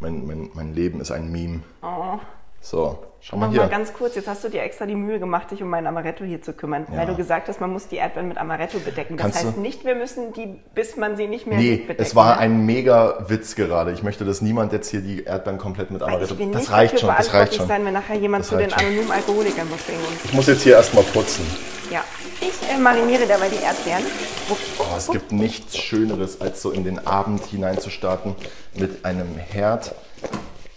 Mein, 0.00 0.26
mein, 0.26 0.50
mein 0.54 0.74
Leben 0.74 1.00
ist 1.00 1.10
ein 1.10 1.30
Meme. 1.32 1.60
oh, 1.82 2.18
So, 2.60 2.98
schau 3.20 3.36
mal 3.36 3.50
hier. 3.50 3.62
mal 3.62 3.68
ganz 3.68 3.92
kurz, 3.92 4.14
jetzt 4.14 4.28
hast 4.28 4.44
du 4.44 4.48
dir 4.48 4.62
extra 4.62 4.86
die 4.86 4.94
Mühe 4.94 5.18
gemacht, 5.18 5.50
dich 5.50 5.60
um 5.62 5.68
meinen 5.70 5.86
Amaretto 5.88 6.24
hier 6.24 6.40
zu 6.40 6.52
kümmern, 6.52 6.86
Ja. 6.92 6.98
weil 6.98 7.06
du 7.06 7.16
gesagt 7.16 7.48
hast, 7.48 7.60
man 7.60 7.72
muss 7.72 7.88
die 7.88 7.96
Erdbeeren 7.96 8.28
mit 8.28 8.38
Amaretto 8.38 8.78
bedecken. 8.78 9.16
Das 9.16 9.22
Kannst 9.24 9.44
heißt 9.44 9.56
du- 9.56 9.60
nicht, 9.60 9.84
wir 9.84 9.96
müssen 9.96 10.32
die, 10.34 10.60
bis 10.74 10.96
man 10.96 11.16
sie 11.16 11.26
nicht 11.26 11.46
mehr 11.48 11.58
Nee, 11.58 11.70
sieht, 11.76 11.82
bedecken. 11.88 12.02
es 12.02 12.14
war 12.14 12.38
ein 12.38 12.64
mega 12.64 13.24
Witz 13.28 13.56
gerade. 13.56 13.90
Ich 13.92 14.02
möchte, 14.04 14.24
dass 14.24 14.40
niemand 14.40 14.72
jetzt 14.72 14.88
hier 14.90 15.00
die 15.00 15.24
Erdbeeren 15.24 15.58
komplett 15.58 15.90
mit 15.90 16.00
Amaretto. 16.02 16.34
ich 16.34 16.38
will 16.38 16.52
Das 16.52 16.62
nicht 16.62 16.70
reicht 16.72 17.00
schon, 17.00 17.08
das 17.16 17.32
reicht 17.34 17.54
schon. 17.54 17.66
sein, 17.66 17.84
wenn 17.84 17.94
nachher 17.94 18.16
jemand 18.16 18.42
Das 18.44 18.50
zu 18.50 18.56
den 18.56 18.70
schon. 18.70 18.78
anonymen 18.78 19.10
Alkoholikern 19.10 19.68
muss 19.68 19.82
bringen. 19.82 19.98
Ich 20.24 20.32
muss 20.32 20.46
jetzt 20.46 20.62
hier 20.62 20.74
erstmal 20.74 21.02
putzen. 21.04 21.44
Ja, 21.90 22.04
ich 22.40 22.68
äh, 22.68 22.78
mariniere 22.78 23.26
dabei 23.26 23.48
die 23.48 23.56
Erdbeeren. 23.62 24.04
Oh, 24.78 24.84
es 24.96 25.08
gibt 25.08 25.32
nichts 25.32 25.78
Schöneres, 25.78 26.40
als 26.40 26.60
so 26.60 26.70
in 26.70 26.84
den 26.84 27.06
Abend 27.06 27.44
hineinzustarten 27.46 28.34
mit 28.74 29.04
einem 29.06 29.36
Herd, 29.36 29.94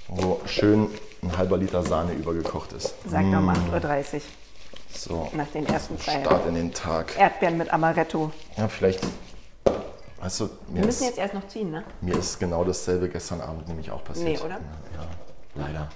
wo 0.07 0.39
schön 0.45 0.89
ein 1.21 1.37
halber 1.37 1.57
Liter 1.57 1.83
Sahne 1.83 2.13
übergekocht 2.13 2.71
ist. 2.73 2.95
Sagt 3.09 3.25
um 3.25 3.49
8.30 3.49 4.13
Uhr 4.15 4.21
So, 4.93 5.31
nach 5.33 5.47
den 5.47 5.67
ersten 5.67 5.97
drei 5.97 6.21
Start 6.21 6.47
in 6.47 6.55
den 6.55 6.73
Tag. 6.73 7.17
Erdbeeren 7.17 7.57
mit 7.57 7.73
Amaretto. 7.73 8.31
Ja, 8.55 8.69
vielleicht. 8.69 9.01
Weißt 10.21 10.39
du, 10.39 10.45
mir 10.69 10.79
Wir 10.79 10.85
müssen 10.85 11.03
ist, 11.03 11.09
jetzt 11.09 11.19
erst 11.19 11.33
noch 11.33 11.47
ziehen, 11.47 11.71
ne? 11.71 11.83
mir 11.99 12.15
ist 12.15 12.39
genau 12.39 12.63
dasselbe 12.63 13.09
gestern 13.09 13.41
Abend 13.41 13.67
nämlich 13.67 13.91
auch 13.91 14.03
passiert. 14.03 14.39
Nee, 14.39 14.39
oder? 14.39 14.59
Ja, 14.59 15.07
leider. 15.55 15.89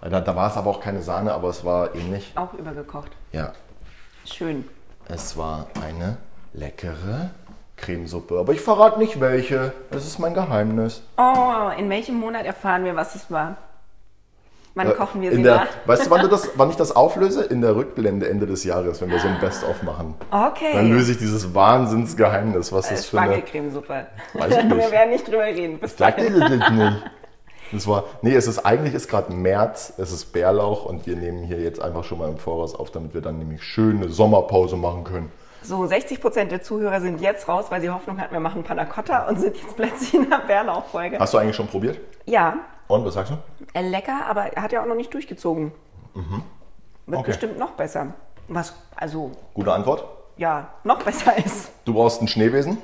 leider. 0.00 0.20
Da 0.22 0.34
war 0.34 0.50
es 0.50 0.56
aber 0.56 0.70
auch 0.70 0.80
keine 0.80 1.02
Sahne, 1.02 1.32
aber 1.34 1.50
es 1.50 1.64
war 1.64 1.94
ähnlich. 1.94 2.32
Auch 2.34 2.54
übergekocht. 2.54 3.10
Ja, 3.32 3.52
Schön. 4.32 4.64
es 5.08 5.36
war 5.36 5.66
eine 5.84 6.16
leckere 6.52 7.30
Cremesuppe. 7.76 8.38
Aber 8.38 8.52
ich 8.52 8.60
verrate 8.60 8.98
nicht 8.98 9.20
welche. 9.20 9.72
Das 9.90 10.06
ist 10.06 10.18
mein 10.18 10.34
Geheimnis. 10.34 11.02
Oh, 11.16 11.70
in 11.78 11.88
welchem 11.90 12.16
Monat 12.16 12.44
erfahren 12.44 12.84
wir, 12.84 12.96
was 12.96 13.14
es 13.14 13.30
war? 13.30 13.56
Wann 14.74 14.94
kochen 14.94 15.22
wir 15.22 15.32
Äh, 15.32 15.36
sie 15.36 15.42
der, 15.42 15.56
nach? 15.56 15.66
Weißt 15.86 16.06
du, 16.06 16.10
wann, 16.10 16.20
du 16.22 16.28
das, 16.28 16.50
wann 16.56 16.70
ich 16.70 16.76
das 16.76 16.94
auflöse? 16.94 17.42
In 17.44 17.60
der 17.62 17.74
Rückblende 17.74 18.28
Ende 18.28 18.46
des 18.46 18.62
Jahres, 18.64 19.00
wenn 19.00 19.10
wir 19.10 19.18
so 19.18 19.26
ein 19.28 19.40
Best-of 19.40 19.82
machen. 19.82 20.14
Okay. 20.30 20.72
Dann 20.74 20.90
löse 20.90 21.12
ich 21.12 21.18
dieses 21.18 21.52
Wahnsinnsgeheimnis, 21.54 22.72
was 22.72 22.88
Äh, 22.90 22.94
das 22.94 23.06
für 23.06 23.20
eine... 23.20 23.32
Spargelcremesuppe. 23.34 24.06
Weiß 24.34 24.56
ich 24.56 24.64
nicht. 24.64 24.76
wir 24.76 24.90
werden 24.92 25.10
nicht 25.10 25.26
drüber 25.26 25.44
reden. 25.44 25.78
Bis 25.78 25.92
ihr 25.98 26.06
dahin. 26.06 26.38
das 26.40 26.70
nicht? 26.70 27.02
Das 27.72 27.86
war, 27.86 28.04
nee, 28.22 28.34
es 28.34 28.46
ist 28.46 28.60
eigentlich 28.60 28.94
ist 28.94 29.08
gerade 29.08 29.32
März, 29.32 29.92
es 29.98 30.10
ist 30.12 30.32
Bärlauch 30.32 30.84
und 30.86 31.06
wir 31.06 31.16
nehmen 31.16 31.42
hier 31.44 31.60
jetzt 31.60 31.80
einfach 31.80 32.04
schon 32.04 32.18
mal 32.18 32.28
im 32.28 32.38
Voraus 32.38 32.74
auf, 32.74 32.90
damit 32.90 33.14
wir 33.14 33.20
dann 33.20 33.38
nämlich 33.38 33.62
schöne 33.62 34.08
Sommerpause 34.08 34.76
machen 34.76 35.04
können. 35.04 35.30
So, 35.62 35.84
60 35.86 36.20
Prozent 36.20 36.50
der 36.52 36.62
Zuhörer 36.62 37.00
sind 37.00 37.20
jetzt 37.20 37.48
raus, 37.48 37.66
weil 37.68 37.80
sie 37.80 37.90
Hoffnung 37.90 38.20
hatten, 38.20 38.32
wir 38.32 38.40
machen 38.40 38.62
Panna 38.62 38.84
Cotta 38.84 39.28
und 39.28 39.40
sind 39.40 39.56
jetzt 39.56 39.76
plötzlich 39.76 40.14
in 40.14 40.30
der 40.30 40.38
Bärlauchfolge. 40.38 41.18
Hast 41.18 41.34
du 41.34 41.38
eigentlich 41.38 41.56
schon 41.56 41.66
probiert? 41.66 41.98
Ja, 42.26 42.58
Und 42.86 43.04
was 43.04 43.14
sagst 43.14 43.32
du? 43.32 43.36
äh, 43.74 43.82
lecker, 43.86 44.24
aber 44.26 44.44
er 44.56 44.62
hat 44.62 44.72
ja 44.72 44.80
auch 44.82 44.86
noch 44.86 44.94
nicht 44.94 45.12
durchgezogen. 45.12 45.72
Wird 46.14 46.26
Mhm. 46.26 46.42
Okay. 47.14 47.22
bestimmt 47.26 47.58
noch 47.58 47.72
besser. 47.72 48.14
Was, 48.48 48.72
also, 48.96 49.32
Gute 49.52 49.72
Antwort. 49.72 50.04
ja, 50.38 50.68
noch 50.84 51.02
besser 51.02 51.36
ist. 51.44 51.70
Du 51.84 51.92
brauchst 51.92 52.20
einen 52.20 52.28
Schneebesen 52.28 52.78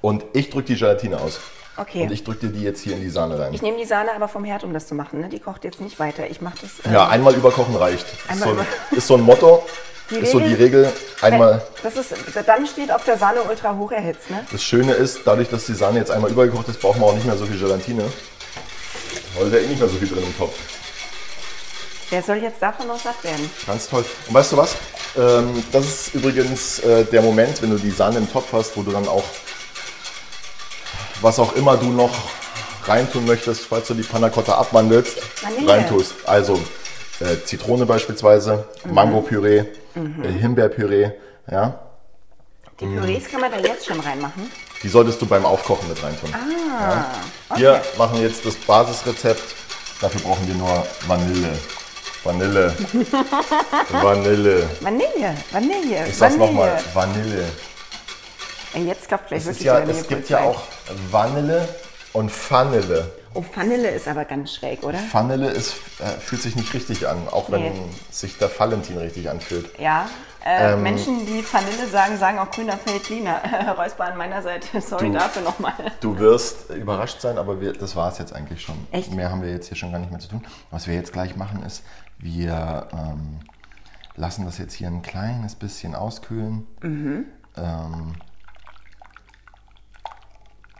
und 0.00 0.24
ich 0.32 0.50
drücke 0.50 0.68
die 0.68 0.76
Gelatine 0.76 1.20
aus. 1.20 1.40
Okay. 1.76 2.02
Und 2.04 2.12
ich 2.12 2.24
drücke 2.24 2.46
dir 2.46 2.52
die 2.52 2.62
jetzt 2.64 2.80
hier 2.80 2.94
in 2.94 3.00
die 3.02 3.10
Sahne 3.10 3.38
rein. 3.38 3.52
Ich 3.52 3.60
nehme 3.62 3.76
die 3.76 3.84
Sahne 3.84 4.12
aber 4.14 4.28
vom 4.28 4.44
Herd, 4.44 4.64
um 4.64 4.72
das 4.72 4.86
zu 4.86 4.94
machen. 4.94 5.20
Ne? 5.20 5.28
Die 5.28 5.40
kocht 5.40 5.64
jetzt 5.64 5.80
nicht 5.80 5.98
weiter. 5.98 6.28
Ich 6.30 6.40
mache 6.40 6.56
das. 6.62 6.90
äh, 6.90 6.94
ja, 6.94 7.08
einmal 7.08 7.34
überkochen 7.34 7.76
reicht. 7.76 8.06
Ist 8.06 8.30
Einmal 8.30 8.48
so, 8.48 8.54
über- 8.54 8.66
ist 8.96 9.06
so 9.06 9.14
ein 9.16 9.20
Motto. 9.22 9.62
Die 10.10 10.16
ist 10.16 10.30
so 10.32 10.38
die 10.38 10.54
Regel- 10.54 10.84
Regel. 10.84 10.92
Einmal. 11.20 11.62
Das 11.82 11.96
ist, 11.96 12.14
dann 12.46 12.66
steht 12.66 12.92
auf 12.92 13.04
der 13.04 13.18
Sahne 13.18 13.42
ultra 13.42 13.74
hoch 13.76 13.90
erhitzt. 13.92 14.30
Ne? 14.30 14.46
Das 14.52 14.62
Schöne 14.62 14.92
ist, 14.92 15.20
dadurch, 15.24 15.48
dass 15.48 15.66
die 15.66 15.74
Sahne 15.74 15.98
jetzt 15.98 16.10
einmal 16.10 16.30
übergekocht 16.30 16.68
ist, 16.68 16.80
brauchen 16.80 17.00
wir 17.00 17.06
auch 17.06 17.14
nicht 17.14 17.26
mehr 17.26 17.36
so 17.36 17.44
viel 17.44 17.58
Gelatine. 17.58 18.04
Weil 19.38 19.50
da 19.50 19.56
eh 19.58 19.66
nicht 19.66 19.80
mehr 19.80 19.88
so 19.88 19.96
viel 19.96 20.08
drin 20.08 20.22
im 20.24 20.38
Topf. 20.38 20.54
Wer 22.10 22.22
soll 22.22 22.36
jetzt 22.36 22.62
davon 22.62 22.86
noch 22.86 22.98
satt 23.00 23.22
werden? 23.24 23.50
Ganz 23.66 23.88
toll. 23.88 24.04
Und 24.28 24.34
weißt 24.34 24.52
du 24.52 24.56
was? 24.56 24.76
Ähm, 25.18 25.64
das 25.72 25.84
ist 25.86 26.14
übrigens 26.14 26.78
äh, 26.80 27.04
der 27.04 27.20
Moment, 27.22 27.60
wenn 27.62 27.70
du 27.70 27.76
die 27.76 27.90
Sahne 27.90 28.18
im 28.18 28.30
Topf 28.32 28.52
hast, 28.52 28.76
wo 28.76 28.82
du 28.82 28.92
dann 28.92 29.08
auch, 29.08 29.24
was 31.20 31.38
auch 31.38 31.54
immer 31.56 31.76
du 31.76 31.86
noch 31.86 32.10
reintun 32.86 33.26
möchtest, 33.26 33.62
falls 33.62 33.88
du 33.88 33.94
die 33.94 34.02
Panna 34.02 34.28
Cotta 34.30 34.54
abwandelst, 34.58 35.16
Vanille. 35.42 35.72
reintust. 35.72 36.14
Also 36.26 36.60
äh, 37.20 37.36
Zitrone 37.44 37.86
beispielsweise, 37.86 38.64
Mhm. 38.84 38.94
Mangopüree, 38.94 39.58
äh, 39.58 40.28
Himbeerpüree, 40.40 41.10
ja. 41.50 41.78
Die 42.78 42.84
Pürees 42.86 43.24
kann 43.30 43.40
man 43.40 43.50
da 43.50 43.58
jetzt 43.58 43.86
schon 43.86 43.98
reinmachen. 44.00 44.50
Die 44.82 44.88
solltest 44.88 45.20
du 45.22 45.26
beim 45.26 45.46
Aufkochen 45.46 45.88
mit 45.88 46.02
reintun. 46.02 46.30
Ah, 46.34 47.06
Wir 47.56 47.80
machen 47.96 48.20
jetzt 48.20 48.44
das 48.44 48.54
Basisrezept. 48.54 49.42
Dafür 50.02 50.20
brauchen 50.20 50.46
wir 50.46 50.54
nur 50.54 50.86
Vanille. 51.06 51.48
Vanille. 52.22 52.74
Vanille. 54.02 54.68
Vanille, 54.80 55.34
Vanille, 55.52 56.06
Ich 56.08 56.16
sag's 56.16 56.36
nochmal, 56.36 56.78
Vanille. 56.92 57.44
Ey, 58.76 58.84
Jetzt 58.84 59.08
klappt 59.08 59.28
gleich 59.28 59.44
wirklich 59.46 59.64
ja, 59.64 59.78
es 59.80 60.06
gibt 60.06 60.28
ja 60.28 60.40
auch 60.40 60.62
Vanille 61.10 61.66
und 62.12 62.30
Vanille. 62.50 63.10
Oh, 63.32 63.42
Vanille 63.54 63.88
ist 63.90 64.06
aber 64.06 64.24
ganz 64.26 64.54
schräg, 64.54 64.82
oder? 64.82 64.98
Vanille 65.12 65.48
ist, 65.50 65.74
äh, 65.98 66.04
fühlt 66.20 66.42
sich 66.42 66.56
nicht 66.56 66.72
richtig 66.74 67.08
an, 67.08 67.26
auch 67.30 67.50
wenn 67.50 67.62
Nee. 67.62 67.72
sich 68.10 68.36
der 68.36 68.50
Valentin 68.58 68.98
richtig 68.98 69.30
anfühlt. 69.30 69.78
Ja. 69.78 70.08
Äh, 70.44 70.74
Ähm, 70.74 70.82
Menschen, 70.82 71.24
die 71.26 71.42
Vanille 71.50 71.86
sagen, 71.90 72.18
sagen 72.18 72.38
auch 72.38 72.50
grüner 72.50 72.76
Feldliner. 72.76 73.40
Räusper 73.78 74.04
an 74.04 74.18
meiner 74.18 74.42
Seite. 74.42 74.78
Sorry 74.82 75.06
Du- 75.08 75.14
dafür 75.14 75.40
nochmal. 75.42 75.72
Du 76.00 76.18
wirst 76.18 76.68
überrascht 76.70 77.20
sein, 77.22 77.38
aber 77.38 77.60
wir, 77.62 77.72
das 77.72 77.96
war 77.96 78.10
es 78.12 78.18
jetzt 78.18 78.34
eigentlich 78.34 78.60
schon. 78.60 78.76
Echt? 78.92 79.10
Mehr 79.12 79.30
haben 79.30 79.40
wir 79.42 79.50
jetzt 79.50 79.68
hier 79.68 79.76
schon 79.78 79.90
gar 79.90 79.98
nicht 80.00 80.10
mehr 80.10 80.20
zu 80.20 80.28
tun. 80.28 80.44
Was 80.70 80.86
wir 80.86 80.94
jetzt 80.94 81.12
gleich 81.14 81.34
machen 81.34 81.62
ist, 81.66 81.82
wir 82.18 82.88
ähm, 82.92 83.40
lassen 84.16 84.44
das 84.44 84.58
jetzt 84.58 84.74
hier 84.74 84.88
ein 84.88 85.00
kleines 85.02 85.54
bisschen 85.54 85.94
auskühlen. 85.94 86.66
Mhm. 86.82 87.24
Ähm, 87.56 88.14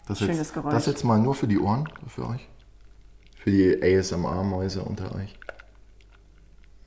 das 0.06 0.18
Schönes 0.18 0.38
jetzt, 0.38 0.54
Geräusch. 0.54 0.72
Das 0.72 0.86
jetzt 0.86 1.04
mal 1.04 1.18
nur 1.18 1.34
für 1.34 1.46
die 1.48 1.58
Ohren, 1.58 1.88
für 2.08 2.26
euch. 2.28 2.48
Für 3.36 3.50
die 3.50 3.80
ASMR-Mäuse 3.82 4.82
unter 4.82 5.14
euch. 5.14 5.38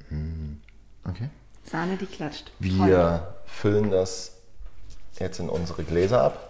Hm, 0.10 0.62
Okay. 1.08 1.30
Sahne, 1.64 1.98
die 1.98 2.06
klatscht. 2.06 2.52
Toll. 2.62 2.88
Wir 2.88 3.36
füllen 3.46 3.90
das 3.92 4.38
jetzt 5.20 5.40
in 5.40 5.50
unsere 5.50 5.84
Gläser 5.84 6.24
ab, 6.24 6.50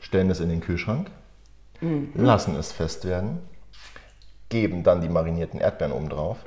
stellen 0.00 0.30
es 0.30 0.40
in 0.40 0.48
den 0.48 0.60
Kühlschrank, 0.60 1.10
lassen 2.14 2.56
es 2.56 2.72
fest 2.72 3.04
werden, 3.06 3.38
geben 4.48 4.82
dann 4.82 5.00
die 5.00 5.08
marinierten 5.08 5.60
Erdbeeren 5.60 5.92
oben 5.92 6.08
drauf 6.08 6.38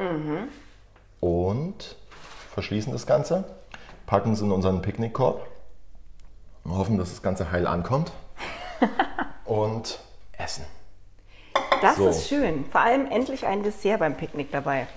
und 1.20 1.96
verschließen 2.52 2.94
das 2.94 3.06
Ganze, 3.08 3.46
packen 4.06 4.34
es 4.34 4.42
in 4.42 4.52
unseren 4.52 4.82
Picknickkorb 4.82 5.48
und 6.64 6.72
hoffen, 6.78 6.98
dass 6.98 7.10
das 7.10 7.22
Ganze 7.22 7.52
heil 7.52 7.68
ankommt 7.68 8.12
und 9.46 10.00
essen. 10.38 10.66
Das 11.82 11.98
So. 11.98 12.08
ist 12.10 12.28
schön. 12.28 12.66
Vor 12.72 12.82
allem 12.82 13.10
endlich 13.12 13.46
ein 13.46 13.64
Dessert 13.64 14.00
beim 14.00 14.16
Picknick 14.16 14.52
dabei. 14.52 14.88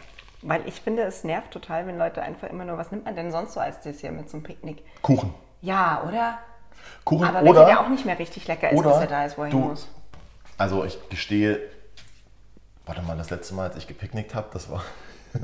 Weil 0.43 0.63
ich 0.67 0.81
finde, 0.81 1.03
es 1.03 1.25
nervt 1.25 1.51
total, 1.51 1.87
wenn 1.87 1.99
Leute 1.99 2.23
einfach 2.23 2.49
immer 2.49 2.65
nur, 2.65 2.79
was 2.79 2.91
nimmt 2.91 3.05
man 3.05 3.17
denn 3.17 3.33
sonst 3.33 3.55
so 3.55 3.61
als 3.61 3.81
Dessert 3.81 4.13
mit 4.13 4.31
zum 4.31 4.43
Picknick? 4.43 4.85
Kuchen. 5.03 5.35
Ja, 5.61 6.05
oder? 6.07 6.39
Kuchen 7.05 7.27
Aber 7.27 7.49
oder 7.49 7.65
der 7.65 7.81
auch 7.81 7.89
nicht 7.89 8.05
mehr 8.05 8.19
richtig 8.19 8.47
lecker 8.47 8.71
ist, 8.71 8.83
bis 8.83 8.93
er 8.97 9.07
da 9.07 9.25
ist, 9.25 9.37
wo 9.39 9.43
er 9.43 9.49
hin 9.49 9.61
muss. 9.61 9.89
Also 10.59 10.85
ich 10.85 10.99
gestehe, 11.09 11.61
warte 12.85 13.03
mal, 13.03 13.17
das 13.17 13.31
letzte 13.31 13.55
Mal, 13.55 13.69
als 13.69 13.77
ich 13.77 13.87
gepicknickt 13.87 14.35
habe, 14.35 14.49
das 14.53 14.71
war 14.71 14.83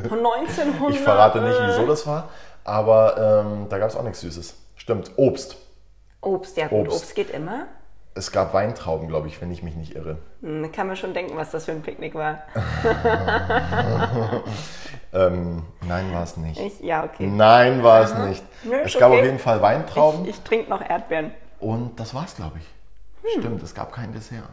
Von 0.08 0.18
1900. 0.24 0.90
Ich 0.90 1.00
verrate 1.00 1.40
nicht, 1.40 1.58
wieso 1.66 1.86
das 1.86 2.06
war, 2.06 2.28
aber 2.64 3.44
ähm, 3.44 3.66
da 3.68 3.78
gab 3.78 3.88
es 3.90 3.96
auch 3.96 4.04
nichts 4.04 4.20
Süßes. 4.20 4.54
Stimmt, 4.76 5.10
Obst. 5.16 5.56
Obst, 6.20 6.56
ja 6.56 6.68
gut, 6.68 6.86
Obst. 6.88 7.02
Obst, 7.02 7.14
geht 7.14 7.30
immer. 7.30 7.66
Es 8.14 8.30
gab 8.30 8.52
Weintrauben, 8.52 9.08
glaube 9.08 9.28
ich, 9.28 9.40
wenn 9.40 9.50
ich 9.50 9.62
mich 9.62 9.74
nicht 9.74 9.94
irre. 9.94 10.18
Hm, 10.42 10.70
kann 10.70 10.86
man 10.86 10.96
schon 10.96 11.14
denken, 11.14 11.36
was 11.36 11.50
das 11.50 11.64
für 11.64 11.72
ein 11.72 11.82
Picknick 11.82 12.14
war. 12.14 12.42
Ähm, 15.14 15.64
nein, 15.86 16.12
war 16.12 16.22
es 16.22 16.36
nicht. 16.38 16.58
Ich, 16.58 16.80
ja, 16.80 17.04
okay. 17.04 17.26
Nein, 17.26 17.82
war 17.82 18.00
es 18.00 18.14
nicht. 18.14 18.42
Nö, 18.64 18.76
es 18.82 18.94
gab 18.98 19.10
okay. 19.10 19.18
auf 19.20 19.24
jeden 19.26 19.38
Fall 19.38 19.60
Weintrauben 19.60 20.22
Ich, 20.24 20.30
ich 20.30 20.40
trinke 20.40 20.70
noch 20.70 20.80
Erdbeeren. 20.80 21.32
und 21.60 22.00
das 22.00 22.14
war's, 22.14 22.34
glaube 22.36 22.58
ich. 22.58 22.66
Hm. 23.22 23.40
Stimmt, 23.40 23.62
es 23.62 23.74
gab 23.74 23.92
kein 23.92 24.12
Dessert. 24.12 24.48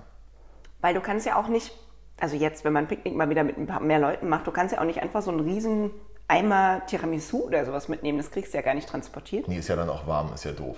Weil 0.82 0.94
du 0.94 1.02
kannst 1.02 1.26
ja 1.26 1.40
auch 1.40 1.48
nicht, 1.48 1.72
also 2.20 2.36
jetzt, 2.36 2.66
wenn 2.66 2.74
man 2.74 2.86
ein 2.86 2.88
Picknick 2.88 3.16
mal 3.16 3.30
wieder 3.30 3.44
mit 3.44 3.58
ein 3.58 3.68
paar 3.68 3.80
mehr 3.80 4.00
Leuten 4.00 4.28
macht, 4.28 4.48
du 4.48 4.52
kannst 4.52 4.74
ja 4.74 4.82
auch 4.82 4.86
nicht 4.86 5.02
einfach 5.02 5.22
so 5.22 5.32
einen 5.32 5.40
riesen 5.40 5.92
Eimer 6.28 6.82
Tiramisu 6.86 7.46
oder 7.46 7.66
sowas 7.66 7.88
mitnehmen. 7.88 8.18
Das 8.18 8.30
kriegst 8.30 8.54
du 8.54 8.58
ja 8.58 8.62
gar 8.62 8.74
nicht 8.74 8.90
transportiert. 8.90 9.48
Nee, 9.48 9.60
ist 9.60 9.70
ja 9.70 9.78
dann 9.78 9.90
auch 9.90 10.06
warm, 10.08 10.34
ist 10.34 10.44
ja 10.44 10.52
doof. 10.52 10.78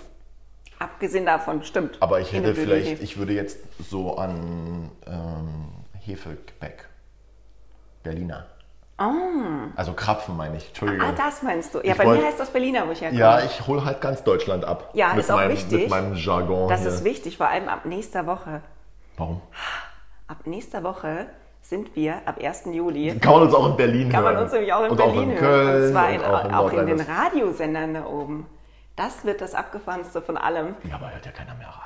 Abgesehen 0.82 1.26
davon, 1.26 1.62
stimmt. 1.62 1.96
Aber 2.00 2.18
ich 2.20 2.32
hätte 2.32 2.56
vielleicht, 2.56 3.00
ich 3.02 3.16
würde 3.16 3.32
jetzt 3.34 3.58
so 3.88 4.16
an 4.16 4.90
ähm, 5.06 5.68
Hefegebäck. 6.00 6.88
Berliner. 8.02 8.46
Also 9.76 9.92
Krapfen 9.94 10.36
meine 10.36 10.56
ich, 10.56 10.68
Entschuldigung. 10.68 11.08
Ah, 11.08 11.12
das 11.16 11.42
meinst 11.42 11.74
du. 11.74 11.78
Ja, 11.78 11.92
Ich 11.92 11.98
bei 11.98 12.04
wollt- 12.04 12.20
mir 12.20 12.26
heißt 12.26 12.38
das 12.38 12.50
Berliner, 12.50 12.86
wo 12.86 12.92
ich 12.92 13.00
herkomme. 13.00 13.20
Ja, 13.20 13.40
ich 13.44 13.66
hole 13.66 13.84
halt 13.84 14.00
ganz 14.00 14.22
Deutschland 14.22 14.64
ab. 14.64 14.90
Ja, 14.94 15.08
mit 15.14 15.18
ist 15.24 15.30
auch 15.30 15.36
meinem, 15.36 15.52
wichtig. 15.52 15.80
Mit 15.82 15.90
meinem 15.90 16.14
Jargon 16.14 16.68
das 16.68 16.80
hier. 16.82 16.90
ist 16.90 17.04
wichtig, 17.04 17.36
vor 17.36 17.48
allem 17.48 17.68
ab 17.68 17.84
nächster 17.84 18.26
Woche. 18.26 18.60
Warum? 19.16 19.40
Ab 20.28 20.38
nächster 20.46 20.82
Woche 20.84 21.26
sind 21.62 21.94
wir 21.96 22.16
ab 22.26 22.38
1. 22.40 22.64
Juli. 22.72 23.18
Kann 23.20 23.32
man 23.32 23.42
uns 23.42 23.54
auch 23.54 23.70
in 23.70 23.76
Berlin 23.76 24.08
Kann 24.08 24.22
hören. 24.24 24.34
man 24.34 24.42
uns 24.44 24.52
nämlich 24.52 24.72
auch 24.72 24.84
in 24.84 24.90
und 24.90 24.96
Berlin 24.96 25.18
auch 25.18 25.22
in 25.22 25.30
hören. 25.30 25.38
Köln, 25.40 25.84
und 25.86 25.92
zwar 25.92 26.10
in, 26.10 26.20
und 26.20 26.54
auch, 26.54 26.72
in, 26.72 26.78
in, 26.78 26.86
den. 26.86 27.00
Radiosendern 27.00 27.94
da 27.94 28.06
oben. 28.06 28.46
Das 28.96 29.24
wird 29.24 29.40
das 29.40 29.54
abgefahrenste 29.54 30.20
von 30.22 30.36
allem. 30.36 30.76
Ja, 30.88 30.96
aber 30.96 31.12
hört 31.12 31.24
ja 31.24 31.32
keiner 31.32 31.54
mehr 31.54 31.68
Radio. 31.68 31.78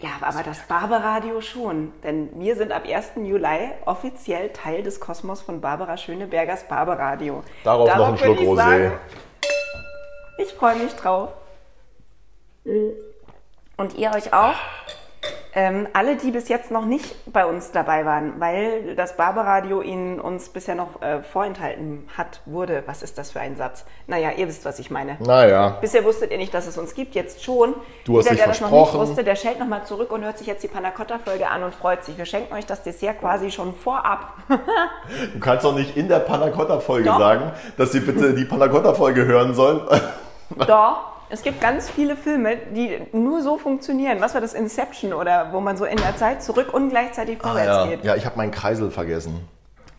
Ja, 0.00 0.10
aber 0.20 0.42
das 0.42 0.60
Barbaradio 0.66 1.40
schon. 1.40 1.92
Denn 2.02 2.30
wir 2.38 2.56
sind 2.56 2.72
ab 2.72 2.84
1. 2.86 3.12
Juli 3.16 3.70
offiziell 3.84 4.50
Teil 4.52 4.82
des 4.82 5.00
Kosmos 5.00 5.42
von 5.42 5.60
Barbara 5.60 5.96
Schönebergers 5.96 6.64
Barbaradio. 6.68 7.42
Darauf 7.64 7.88
noch 7.96 8.06
ein 8.08 8.12
würde 8.12 8.24
Schluck 8.24 8.40
ich 8.40 8.46
Rosé. 8.48 8.56
sagen, 8.56 8.92
Ich 10.38 10.52
freue 10.54 10.76
mich 10.76 10.92
drauf. 10.94 11.30
Und 13.76 13.94
ihr 13.96 14.10
euch 14.12 14.32
auch? 14.32 14.54
Ähm, 15.60 15.88
alle, 15.92 16.14
die 16.14 16.30
bis 16.30 16.48
jetzt 16.48 16.70
noch 16.70 16.84
nicht 16.84 17.16
bei 17.32 17.44
uns 17.44 17.72
dabei 17.72 18.06
waren, 18.06 18.34
weil 18.38 18.94
das 18.94 19.16
Barbaradio 19.16 19.82
ihnen 19.82 20.20
uns 20.20 20.50
bisher 20.50 20.76
noch 20.76 21.02
äh, 21.02 21.20
vorenthalten 21.20 22.06
hat, 22.16 22.42
wurde. 22.46 22.84
Was 22.86 23.02
ist 23.02 23.18
das 23.18 23.32
für 23.32 23.40
ein 23.40 23.56
Satz? 23.56 23.84
Naja, 24.06 24.30
ihr 24.36 24.46
wisst, 24.46 24.64
was 24.64 24.78
ich 24.78 24.92
meine. 24.92 25.16
Naja, 25.18 25.70
Bisher 25.80 26.04
wusstet 26.04 26.30
ihr 26.30 26.38
nicht, 26.38 26.54
dass 26.54 26.68
es 26.68 26.78
uns 26.78 26.94
gibt, 26.94 27.16
jetzt 27.16 27.42
schon. 27.42 27.74
Du 28.04 28.18
hast 28.18 28.26
Jeder, 28.26 28.36
der 28.36 28.46
das 28.46 28.60
noch 28.60 28.68
versprochen. 28.68 29.00
nicht 29.00 29.08
wusste, 29.08 29.24
der 29.24 29.34
schellt 29.34 29.58
nochmal 29.58 29.84
zurück 29.84 30.12
und 30.12 30.22
hört 30.22 30.38
sich 30.38 30.46
jetzt 30.46 30.62
die 30.62 30.68
Panna 30.68 30.92
Cotta 30.92 31.18
Folge 31.18 31.48
an 31.48 31.64
und 31.64 31.74
freut 31.74 32.04
sich. 32.04 32.16
Wir 32.16 32.26
schenken 32.26 32.54
euch 32.54 32.64
das 32.64 32.84
Dessert 32.84 33.18
quasi 33.18 33.50
schon 33.50 33.74
vorab. 33.74 34.34
du 34.48 35.40
kannst 35.40 35.64
doch 35.64 35.74
nicht 35.74 35.96
in 35.96 36.06
der 36.06 36.20
Panna 36.20 36.50
Cotta 36.50 36.78
Folge 36.78 37.06
Doch. 37.06 37.18
sagen, 37.18 37.50
dass 37.76 37.90
sie 37.90 37.98
bitte 37.98 38.32
die 38.32 38.44
Panna 38.44 38.68
Cotta 38.68 38.94
Folge 38.94 39.24
hören 39.24 39.54
sollen. 39.54 39.80
Doch, 40.68 41.07
es 41.30 41.42
gibt 41.42 41.60
ganz 41.60 41.90
viele 41.90 42.16
Filme, 42.16 42.56
die 42.74 43.00
nur 43.12 43.42
so 43.42 43.58
funktionieren. 43.58 44.20
Was 44.20 44.34
war 44.34 44.40
das 44.40 44.54
Inception 44.54 45.12
oder 45.12 45.52
wo 45.52 45.60
man 45.60 45.76
so 45.76 45.84
in 45.84 45.96
der 45.98 46.16
Zeit 46.16 46.42
zurück 46.42 46.72
und 46.72 46.90
gleichzeitig 46.90 47.38
vorwärts 47.38 47.68
Ah, 47.68 47.84
ja, 47.84 47.90
geht? 47.90 48.04
ja, 48.04 48.16
ich 48.16 48.24
habe 48.26 48.36
meinen 48.36 48.50
Kreisel 48.50 48.90
vergessen. 48.90 49.46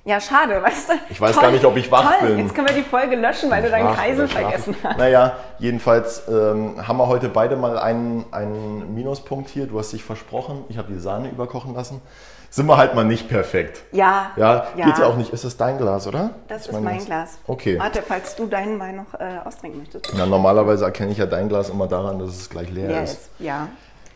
Ja, 0.05 0.19
schade, 0.19 0.63
weißt 0.63 0.89
du? 0.89 0.93
Ich 1.09 1.19
weiß 1.21 1.35
gar 1.39 1.51
nicht, 1.51 1.63
ob 1.65 1.75
ich 1.77 1.91
wach 1.91 2.17
toll. 2.19 2.29
bin. 2.29 2.39
Jetzt 2.39 2.55
können 2.55 2.67
wir 2.67 2.73
die 2.73 2.81
Folge 2.83 3.15
löschen, 3.15 3.51
weil 3.51 3.61
du 3.61 3.69
deinen 3.69 3.93
Kreisel 3.93 4.27
vergessen 4.27 4.75
hast. 4.81 4.97
Naja, 4.97 5.33
jedenfalls 5.59 6.23
ähm, 6.27 6.75
haben 6.87 6.97
wir 6.97 7.07
heute 7.07 7.29
beide 7.29 7.55
mal 7.57 7.77
einen, 7.77 8.25
einen 8.31 8.95
Minuspunkt 8.95 9.49
hier. 9.49 9.67
Du 9.67 9.77
hast 9.77 9.91
dich 9.91 10.03
versprochen, 10.03 10.63
ich 10.69 10.77
habe 10.77 10.91
die 10.91 10.99
Sahne 10.99 11.29
überkochen 11.29 11.75
lassen. 11.75 12.01
Sind 12.51 12.65
wir 12.67 12.77
halt 12.77 12.95
mal 12.95 13.05
nicht 13.05 13.29
perfekt. 13.29 13.83
Ja, 13.91 14.31
Ja, 14.35 14.67
geht 14.75 14.97
ja 14.97 15.05
auch 15.05 15.15
nicht. 15.17 15.31
Ist 15.31 15.43
das 15.43 15.55
dein 15.57 15.77
Glas, 15.77 16.07
oder? 16.07 16.31
Das 16.47 16.67
ist 16.67 16.71
mein 16.81 17.03
Glas. 17.05 17.37
Okay. 17.45 17.77
Warte, 17.79 18.01
falls 18.01 18.35
du 18.35 18.47
deinen 18.47 18.79
Wein 18.79 18.95
noch 18.95 19.13
äh, 19.19 19.37
austrinken 19.45 19.79
möchtest. 19.81 20.11
Ja, 20.17 20.25
normalerweise 20.25 20.85
erkenne 20.85 21.11
ich 21.11 21.19
ja 21.19 21.27
dein 21.27 21.47
Glas 21.47 21.69
immer 21.69 21.87
daran, 21.87 22.17
dass 22.19 22.29
es 22.29 22.49
gleich 22.49 22.69
leer 22.71 22.89
Ja, 22.89 23.01
ist. 23.01 23.13
ist, 23.13 23.29
ja. 23.39 23.67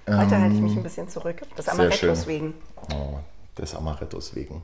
Heute 0.10 0.38
halte 0.40 0.56
ich 0.56 0.62
mich 0.62 0.76
ein 0.76 0.84
bisschen 0.84 1.08
zurück. 1.10 1.42
Das 1.56 1.68
Ähm. 1.68 1.74
Amarettos 1.80 2.28
wegen. 2.28 2.56
Oh, 2.94 3.20
des 3.58 3.76
Amarettos 3.76 4.36
wegen. 4.36 4.64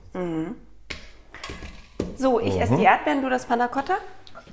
So, 2.17 2.39
ich 2.39 2.55
Mhm. 2.55 2.61
esse 2.61 2.75
die 2.75 2.83
Erdbeeren, 2.83 3.21
du 3.21 3.29
das 3.29 3.45
Panna 3.45 3.67
Cotta. 3.67 3.95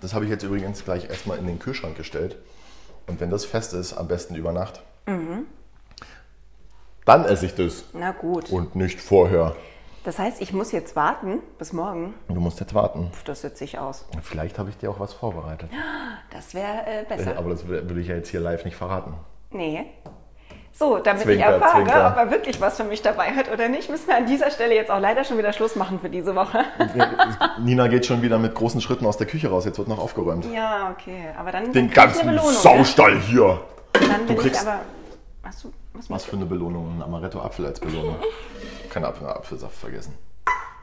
Das 0.00 0.14
habe 0.14 0.24
ich 0.26 0.30
jetzt 0.30 0.42
übrigens 0.44 0.84
gleich 0.84 1.08
erstmal 1.08 1.38
in 1.38 1.46
den 1.46 1.58
Kühlschrank 1.58 1.96
gestellt. 1.96 2.36
Und 3.06 3.18
wenn 3.20 3.30
das 3.30 3.44
fest 3.44 3.72
ist, 3.72 3.94
am 3.94 4.08
besten 4.08 4.34
über 4.34 4.52
Nacht. 4.52 4.82
Dann 7.06 7.24
esse 7.24 7.46
ich 7.46 7.54
das. 7.54 7.84
Na 7.94 8.10
gut. 8.12 8.50
Und 8.50 8.76
nicht 8.76 9.00
vorher. 9.00 9.56
Das 10.04 10.18
heißt, 10.18 10.40
ich 10.42 10.52
muss 10.52 10.70
jetzt 10.72 10.94
warten 10.94 11.38
bis 11.58 11.72
morgen. 11.72 12.14
Du 12.28 12.34
musst 12.34 12.60
jetzt 12.60 12.74
warten. 12.74 13.10
Pff, 13.12 13.24
Das 13.24 13.40
sitze 13.40 13.64
ich 13.64 13.78
aus. 13.78 14.04
Vielleicht 14.22 14.58
habe 14.58 14.68
ich 14.70 14.76
dir 14.76 14.90
auch 14.90 15.00
was 15.00 15.12
vorbereitet. 15.14 15.70
Das 16.30 16.52
wäre 16.54 16.84
äh, 16.86 17.04
besser. 17.08 17.38
Aber 17.38 17.50
das 17.50 17.66
will 17.66 17.98
ich 17.98 18.08
ja 18.08 18.16
jetzt 18.16 18.28
hier 18.28 18.40
live 18.40 18.64
nicht 18.64 18.76
verraten. 18.76 19.14
Nee. 19.50 19.86
So, 20.72 20.98
damit 20.98 21.22
Zwinker, 21.22 21.46
ich 21.46 21.52
erfahre, 21.62 21.76
Zwinker. 21.84 22.08
ob 22.10 22.16
er 22.18 22.30
wirklich 22.30 22.60
was 22.60 22.76
für 22.76 22.84
mich 22.84 23.00
dabei 23.00 23.30
hat 23.34 23.50
oder 23.50 23.68
nicht, 23.68 23.88
müssen 23.88 24.08
wir 24.08 24.16
an 24.16 24.26
dieser 24.26 24.50
Stelle 24.50 24.74
jetzt 24.74 24.90
auch 24.90 25.00
leider 25.00 25.24
schon 25.24 25.38
wieder 25.38 25.52
Schluss 25.54 25.74
machen 25.74 25.98
für 26.00 26.10
diese 26.10 26.34
Woche. 26.36 26.58
Nina 27.60 27.88
geht 27.88 28.04
schon 28.04 28.20
wieder 28.20 28.38
mit 28.38 28.54
großen 28.54 28.80
Schritten 28.82 29.06
aus 29.06 29.16
der 29.16 29.26
Küche 29.26 29.48
raus. 29.48 29.64
Jetzt 29.64 29.78
wird 29.78 29.88
noch 29.88 29.98
aufgeräumt. 29.98 30.44
ja, 30.52 30.90
okay. 30.92 31.28
Aber 31.38 31.50
dann, 31.50 31.72
Den 31.72 31.90
ganzen 31.90 32.26
Belohnung. 32.26 32.52
Saustall 32.52 33.18
hier. 33.20 33.60
Dann 33.94 34.28
ich 34.28 34.36
kriegst- 34.36 34.66
aber. 34.66 34.80
Hast 35.46 35.64
du 35.64 35.72
was 35.92 36.10
Was 36.10 36.24
für 36.24 36.36
eine 36.36 36.46
Belohnung? 36.46 36.96
Ein 36.98 37.02
Amaretto-Apfel 37.02 37.66
als 37.66 37.78
Belohnung. 37.80 38.16
Kein 38.90 39.04
Apfel, 39.04 39.28
Apfelsaft 39.28 39.76
vergessen. 39.76 40.14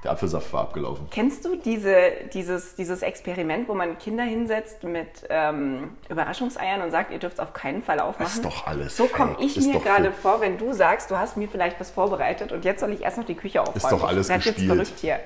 Der 0.04 0.12
Apfelsaft 0.12 0.52
war 0.52 0.62
abgelaufen. 0.64 1.08
Kennst 1.12 1.46
du 1.46 1.56
diese, 1.56 2.12
dieses, 2.34 2.76
dieses 2.76 3.02
Experiment, 3.02 3.70
wo 3.70 3.74
man 3.74 3.98
Kinder 3.98 4.24
hinsetzt 4.24 4.84
mit 4.84 5.08
ähm, 5.30 5.92
Überraschungseiern 6.10 6.82
und 6.82 6.92
sagt, 6.92 7.12
ihr 7.12 7.20
dürft 7.20 7.36
es 7.36 7.40
auf 7.40 7.54
keinen 7.54 7.82
Fall 7.82 8.00
aufmachen? 8.02 8.34
Ist 8.34 8.44
doch 8.44 8.68
alles 8.68 8.98
So 8.98 9.08
komme 9.08 9.38
ich 9.40 9.56
Ist 9.58 9.68
mir 9.68 9.80
gerade 9.80 10.12
vor, 10.12 10.42
wenn 10.42 10.58
du 10.58 10.74
sagst, 10.74 11.10
du 11.10 11.18
hast 11.18 11.38
mir 11.38 11.48
vielleicht 11.48 11.80
was 11.80 11.90
vorbereitet 11.92 12.52
und 12.52 12.66
jetzt 12.66 12.82
soll 12.82 12.92
ich 12.92 13.02
erst 13.02 13.18
noch 13.18 13.26
die 13.26 13.36
Küche 13.36 13.62
aufräumen. 13.62 13.78
Ist 13.78 13.92
doch 13.92 14.04
alles 14.04 14.28
ich 14.28 14.30
werd 14.30 14.46
jetzt 14.46 14.56
gespielt. 14.56 14.72
verrückt 14.74 15.00
hier. 15.00 15.20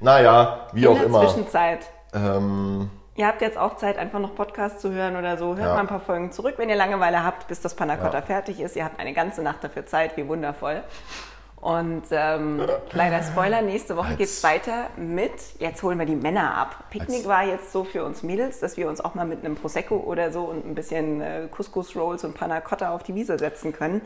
Naja, 0.00 0.66
wie 0.72 0.82
In 0.82 0.88
auch 0.88 0.94
der 0.96 1.04
immer. 1.06 1.20
Zwischenzeit. 1.26 1.86
Ähm, 2.12 2.90
Ihr 3.14 3.26
habt 3.26 3.42
jetzt 3.42 3.58
auch 3.58 3.76
Zeit, 3.76 3.98
einfach 3.98 4.20
noch 4.20 4.34
Podcasts 4.34 4.80
zu 4.80 4.90
hören 4.90 5.16
oder 5.16 5.36
so. 5.36 5.48
Hört 5.56 5.58
Ja. 5.68 5.74
mal 5.74 5.80
ein 5.80 5.86
paar 5.86 6.00
Folgen 6.00 6.32
zurück, 6.32 6.54
wenn 6.56 6.70
ihr 6.70 6.76
Langeweile 6.76 7.22
habt, 7.22 7.46
bis 7.46 7.60
das 7.60 7.74
Panna 7.74 7.96
Cotta 7.96 8.18
Ja. 8.20 8.22
fertig 8.22 8.58
ist. 8.60 8.74
Ihr 8.74 8.84
habt 8.84 8.98
eine 8.98 9.12
ganze 9.12 9.42
Nacht 9.42 9.62
dafür 9.62 9.84
Zeit, 9.84 10.16
wie 10.16 10.26
wundervoll. 10.26 10.82
Und 11.60 12.02
ähm, 12.10 12.66
kleiner 12.88 13.22
Spoiler, 13.22 13.62
nächste 13.62 13.96
Woche 13.96 14.08
Als- 14.08 14.16
geht's 14.18 14.42
weiter 14.42 14.86
mit, 14.96 15.30
jetzt 15.60 15.82
holen 15.84 15.96
wir 15.98 16.06
die 16.06 16.16
Männer 16.16 16.56
ab. 16.56 16.84
Picknick 16.90 17.18
Als- 17.18 17.28
war 17.28 17.44
jetzt 17.44 17.70
so 17.70 17.84
für 17.84 18.02
uns 18.04 18.22
Mädels, 18.24 18.58
dass 18.60 18.76
wir 18.76 18.88
uns 18.88 19.00
auch 19.00 19.14
mal 19.14 19.26
mit 19.26 19.44
einem 19.44 19.54
Prosecco 19.54 19.96
oder 19.96 20.32
so 20.32 20.42
und 20.44 20.66
ein 20.66 20.74
bisschen 20.74 21.20
äh, 21.20 21.46
Couscous-Rolls 21.50 22.24
und 22.24 22.34
Panna 22.34 22.60
Cotta 22.62 22.92
auf 22.92 23.02
die 23.04 23.14
Wiese 23.14 23.38
setzen 23.38 23.72
können. 23.72 24.00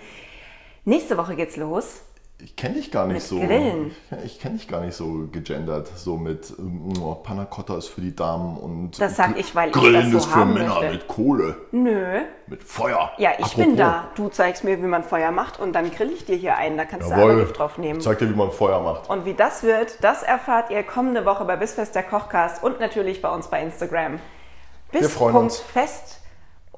Nächste 0.84 1.16
Woche 1.16 1.34
geht's 1.34 1.56
los. 1.56 2.02
Ich 2.38 2.55
kenne 2.55 2.75
dich 2.75 2.90
gar 2.90 3.07
nicht 3.07 3.14
Mit 3.14 3.23
so. 3.23 3.38
Grillen. 3.38 3.95
Ich, 4.19 4.25
ich 4.35 4.40
kenne 4.40 4.57
dich 4.59 4.69
gar 4.69 4.81
nicht 4.83 4.95
so 4.95 5.26
gegendert. 5.33 5.88
So 5.97 6.16
mit 6.16 6.52
ähm, 6.59 6.93
oh, 7.02 7.14
Panna 7.14 7.47
Cotta 7.47 7.76
ist 7.78 7.88
für 7.88 8.02
die 8.02 8.14
Damen 8.14 8.57
und 8.59 9.00
Das 9.00 9.16
sag 9.16 9.38
ich, 9.38 9.55
weil 9.55 9.69
ich 9.71 9.75
Grillen 9.75 10.12
das 10.12 10.25
so 10.25 10.28
ist 10.28 10.35
für 10.35 10.45
Männer 10.45 10.75
möchte. 10.81 10.90
mit 10.93 11.09
Kohle, 11.09 11.57
Nö. 11.73 12.21
mit 12.47 12.62
Feuer. 12.62 13.11
Ja, 13.16 13.31
ich 13.38 13.45
Apropos. 13.47 13.64
bin 13.64 13.76
da. 13.76 14.09
Du 14.16 14.28
zeigst 14.28 14.64
mir, 14.64 14.76
wie 14.83 14.87
man 14.87 15.02
Feuer 15.02 15.31
macht 15.31 15.59
und 15.59 15.73
dann 15.73 15.90
grill 15.90 16.11
ich 16.12 16.26
dir 16.26 16.37
hier 16.37 16.57
einen. 16.57 16.76
Da 16.76 16.85
kannst 16.85 17.07
du 17.09 17.12
Jawohl. 17.12 17.37
Gift 17.40 17.59
drauf 17.59 17.78
nehmen. 17.78 17.99
Ich 18.00 18.05
zeig 18.05 18.19
dir, 18.19 18.28
wie 18.28 18.37
man 18.37 18.50
Feuer 18.50 18.83
macht. 18.83 19.09
Und 19.09 19.25
wie 19.25 19.35
das 19.35 19.62
wird, 19.62 20.05
das 20.05 20.23
erfahrt 20.23 20.71
ihr 20.71 20.83
kommende 20.83 21.25
Woche 21.25 21.45
bei 21.47 21.57
Bissfest 21.57 21.95
der 21.95 22.02
Kochcast 22.02 22.62
und 22.62 22.81
natürlich 22.81 23.23
bei 23.23 23.31
uns 23.31 23.49
bei 23.49 23.62
Instagram. 23.62 24.21
Freuen 24.93 25.33
Punkt 25.33 25.52
uns. 25.52 25.59
Fest. 25.59 26.15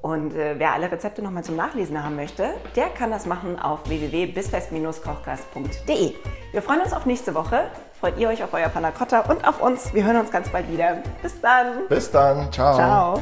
Und 0.01 0.33
äh, 0.33 0.55
wer 0.57 0.73
alle 0.73 0.91
Rezepte 0.91 1.21
nochmal 1.21 1.43
zum 1.43 1.55
Nachlesen 1.55 2.03
haben 2.03 2.15
möchte, 2.15 2.55
der 2.75 2.87
kann 2.87 3.11
das 3.11 3.25
machen 3.25 3.59
auf 3.59 3.87
www.bisfest-kochcast.de. 3.89 6.13
Wir 6.51 6.61
freuen 6.61 6.81
uns 6.81 6.91
auf 6.93 7.05
nächste 7.05 7.35
Woche. 7.35 7.69
Freut 7.99 8.17
ihr 8.17 8.29
euch 8.29 8.41
auf 8.43 8.53
euer 8.53 8.69
Panna 8.69 8.91
Cotta 8.91 9.19
und 9.21 9.45
auf 9.45 9.61
uns. 9.61 9.93
Wir 9.93 10.05
hören 10.05 10.17
uns 10.17 10.31
ganz 10.31 10.49
bald 10.49 10.71
wieder. 10.71 11.03
Bis 11.21 11.41
dann. 11.41 11.87
Bis 11.89 12.09
dann. 12.09 12.49
Ciao. 12.51 12.75
Ciao. 12.75 13.21